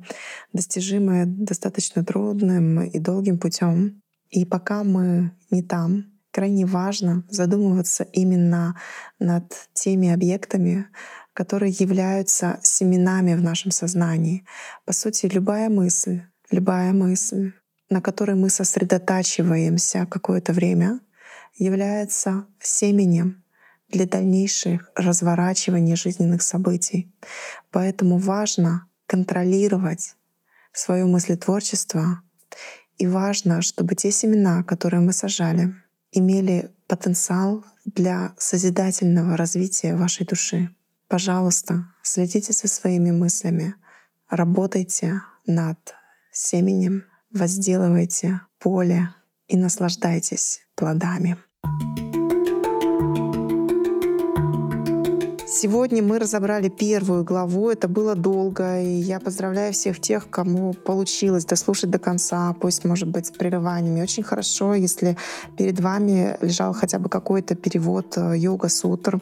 достижимое 0.54 1.26
достаточно 1.26 2.06
трудным 2.06 2.84
и 2.84 3.00
долгим 3.00 3.40
путем. 3.40 4.02
И 4.30 4.46
пока 4.46 4.84
мы 4.84 5.32
не 5.50 5.64
там, 5.64 6.06
крайне 6.30 6.68
важно 6.68 7.24
задумываться 7.30 8.04
именно 8.04 8.80
над 9.18 9.52
теми 9.74 10.10
объектами, 10.10 10.86
которые 11.34 11.72
являются 11.72 12.60
семенами 12.62 13.34
в 13.34 13.42
нашем 13.42 13.72
сознании. 13.72 14.46
По 14.86 14.94
сути, 14.94 15.26
любая 15.26 15.70
мысль, 15.70 16.22
любая 16.52 16.94
мысль, 16.94 17.54
на 17.94 18.02
которой 18.02 18.36
мы 18.36 18.50
сосредотачиваемся 18.50 20.06
какое-то 20.06 20.52
время, 20.52 21.00
является 21.56 22.48
семенем 22.60 23.44
для 23.88 24.06
дальнейших 24.06 24.92
разворачиваний 24.96 25.96
жизненных 25.96 26.42
событий. 26.42 27.14
Поэтому 27.72 28.18
важно 28.18 28.88
контролировать 29.06 30.16
свое 30.74 31.06
мыслетворчество, 31.06 32.22
и 32.98 33.08
важно, 33.08 33.62
чтобы 33.62 33.96
те 33.96 34.12
семена, 34.12 34.64
которые 34.64 35.02
мы 35.02 35.14
сажали, 35.14 35.76
имели 36.12 36.72
потенциал 36.88 37.66
для 37.86 38.34
созидательного 38.38 39.36
развития 39.36 39.96
вашей 39.96 40.26
души. 40.26 40.70
Пожалуйста, 41.08 41.86
следите 42.02 42.54
за 42.54 42.68
своими 42.68 43.12
мыслями, 43.12 43.76
работайте 44.30 45.22
над 45.46 45.78
семенем, 46.32 47.04
возделывайте 47.34 48.42
поле 48.60 49.10
и 49.48 49.58
наслаждайтесь 49.58 50.62
плодами. 50.76 51.38
Сегодня 55.64 56.04
мы 56.04 56.20
разобрали 56.20 56.68
первую 56.68 57.24
главу. 57.24 57.70
Это 57.70 57.88
было 57.88 58.16
долго, 58.16 58.82
и 58.82 58.96
я 58.96 59.22
поздравляю 59.22 59.72
всех 59.72 60.02
тех, 60.02 60.30
кому 60.30 60.74
получилось 60.74 61.46
дослушать 61.46 61.90
до 61.90 62.00
конца, 62.00 62.54
пусть, 62.60 62.84
может 62.84 63.08
быть, 63.08 63.28
с 63.28 63.32
прерываниями. 63.32 64.02
Очень 64.02 64.24
хорошо, 64.24 64.74
если 64.74 65.16
перед 65.58 65.80
вами 65.80 66.36
лежал 66.42 66.74
хотя 66.74 67.00
бы 67.00 67.08
какой-то 67.08 67.56
перевод 67.56 68.18
э, 68.18 68.34
йога-сутр, 68.36 69.22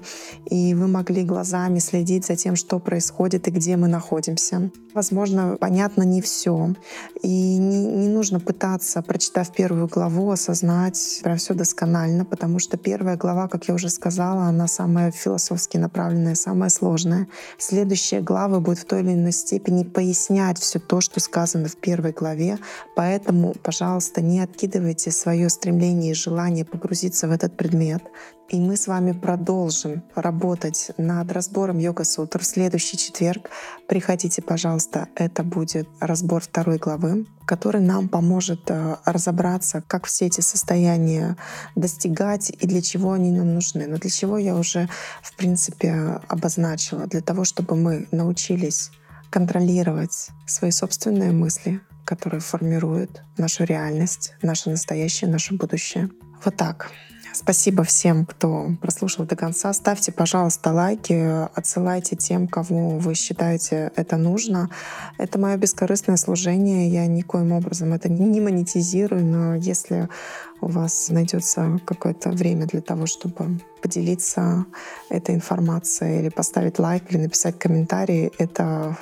и 0.50 0.74
вы 0.74 0.88
могли 0.88 1.22
глазами 1.24 1.78
следить 1.78 2.26
за 2.26 2.36
тем, 2.36 2.56
что 2.56 2.80
происходит 2.80 3.48
и 3.48 3.52
где 3.52 3.78
мы 3.78 3.88
находимся. 3.88 4.72
Возможно, 4.94 5.58
понятно 5.60 6.02
не 6.02 6.22
все. 6.22 6.74
И 7.22 7.58
не, 7.58 7.86
не 7.86 8.08
нужно 8.08 8.40
пытаться, 8.40 9.02
прочитав 9.02 9.54
первую 9.54 9.88
главу, 9.88 10.32
осознать 10.32 11.22
про 11.24 11.36
все 11.36 11.54
досконально, 11.54 12.26
потому 12.26 12.60
что 12.60 12.78
первая 12.78 13.16
глава, 13.16 13.48
как 13.48 13.68
я 13.68 13.76
уже 13.76 13.90
сказала, 13.90 14.46
она 14.46 14.68
самая 14.68 15.12
философски 15.12 15.78
направленная 15.78 16.31
направленное, 16.32 16.36
самое 16.36 16.70
сложное. 16.70 17.28
Следующие 17.58 18.22
главы 18.22 18.60
будут 18.60 18.80
в 18.80 18.86
той 18.86 19.02
или 19.02 19.14
иной 19.14 19.32
степени 19.32 19.84
пояснять 19.84 20.60
все 20.60 20.80
то, 20.80 21.02
что 21.02 21.20
сказано 21.20 21.68
в 21.68 21.76
первой 21.78 22.12
главе. 22.12 22.58
Поэтому, 22.96 23.54
пожалуйста, 23.64 24.22
не 24.22 24.40
откидывайте 24.40 25.12
свое 25.12 25.50
стремление 25.50 26.12
и 26.12 26.16
желание 26.16 26.66
погрузиться 26.66 27.28
в 27.28 27.32
этот 27.32 27.58
предмет. 27.58 28.04
И 28.50 28.60
мы 28.60 28.76
с 28.76 28.88
вами 28.88 29.14
продолжим 29.14 30.04
работать 30.14 30.92
над 30.98 31.32
разбором 31.32 31.78
йога-сутр 31.80 32.42
в 32.42 32.46
следующий 32.46 32.98
четверг. 32.98 33.50
Приходите, 33.88 34.42
пожалуйста, 34.42 35.08
это 35.16 35.44
будет 35.44 35.88
разбор 36.02 36.42
второй 36.42 36.78
главы, 36.78 37.26
который 37.46 37.80
нам 37.80 38.10
поможет 38.10 38.70
э, 38.70 38.98
разобраться, 39.06 39.82
как 39.88 40.06
все 40.06 40.26
эти 40.26 40.42
состояния 40.42 41.38
достигать 41.76 42.50
и 42.50 42.68
для 42.68 42.82
чего 42.82 43.14
они 43.14 43.32
нам 43.32 43.54
нужны. 43.54 43.88
Но 43.88 43.98
для 43.98 44.10
чего 44.10 44.38
я 44.38 44.58
уже, 44.58 44.90
в 45.22 45.34
принципе, 45.38 46.20
обозначила. 46.28 47.08
Для 47.08 47.22
того, 47.22 47.46
чтобы 47.46 47.78
мы 47.78 48.08
научились 48.12 48.92
контролировать 49.30 50.30
свои 50.46 50.72
собственные 50.72 51.32
мысли, 51.32 51.80
которые 52.04 52.42
формируют 52.42 53.24
нашу 53.38 53.64
реальность, 53.64 54.34
наше 54.42 54.70
настоящее, 54.70 55.30
наше 55.30 55.54
будущее. 55.54 56.10
Вот 56.44 56.58
так. 56.58 56.92
Спасибо 57.34 57.84
всем, 57.84 58.26
кто 58.26 58.72
прослушал 58.82 59.26
до 59.26 59.36
конца. 59.36 59.72
Ставьте, 59.74 60.12
пожалуйста, 60.12 60.72
лайки, 60.72 61.48
отсылайте 61.56 62.16
тем, 62.16 62.48
кому 62.48 63.00
вы 63.00 63.16
считаете 63.16 63.92
это 63.96 64.18
нужно. 64.18 64.70
Это 65.18 65.40
мое 65.40 65.56
бескорыстное 65.56 66.18
служение. 66.18 66.90
Я 66.90 67.08
никоим 67.08 67.54
образом 67.54 67.94
это 67.94 68.10
не 68.10 68.42
монетизирую, 68.42 69.26
но 69.26 69.56
если 69.56 70.10
у 70.60 70.68
вас 70.68 71.10
найдется 71.10 71.80
какое-то 71.86 72.30
время 72.30 72.68
для 72.68 72.82
того, 72.82 73.08
чтобы 73.08 73.60
поделиться 73.82 74.66
этой 75.10 75.34
информацией 75.34 76.20
или 76.20 76.30
поставить 76.30 76.78
лайк 76.80 77.04
или 77.10 77.18
написать 77.18 77.58
комментарий, 77.58 78.32
это 78.38 78.98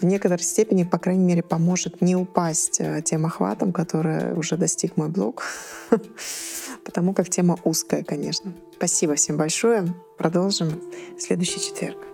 в 0.00 0.04
некоторой 0.04 0.42
степени, 0.42 0.84
по 0.84 0.98
крайней 0.98 1.24
мере, 1.24 1.42
поможет 1.42 2.00
не 2.00 2.14
упасть 2.14 2.80
тем 3.04 3.26
охватом, 3.26 3.72
который 3.72 4.34
уже 4.34 4.56
достиг 4.56 4.96
мой 4.96 5.08
блог, 5.08 5.42
потому 6.84 7.14
как 7.14 7.28
тема 7.28 7.58
узкая, 7.64 8.04
конечно. 8.04 8.52
Спасибо 8.76 9.14
всем 9.14 9.36
большое. 9.36 9.94
Продолжим 10.18 10.80
в 11.16 11.20
следующий 11.20 11.60
четверг. 11.60 12.09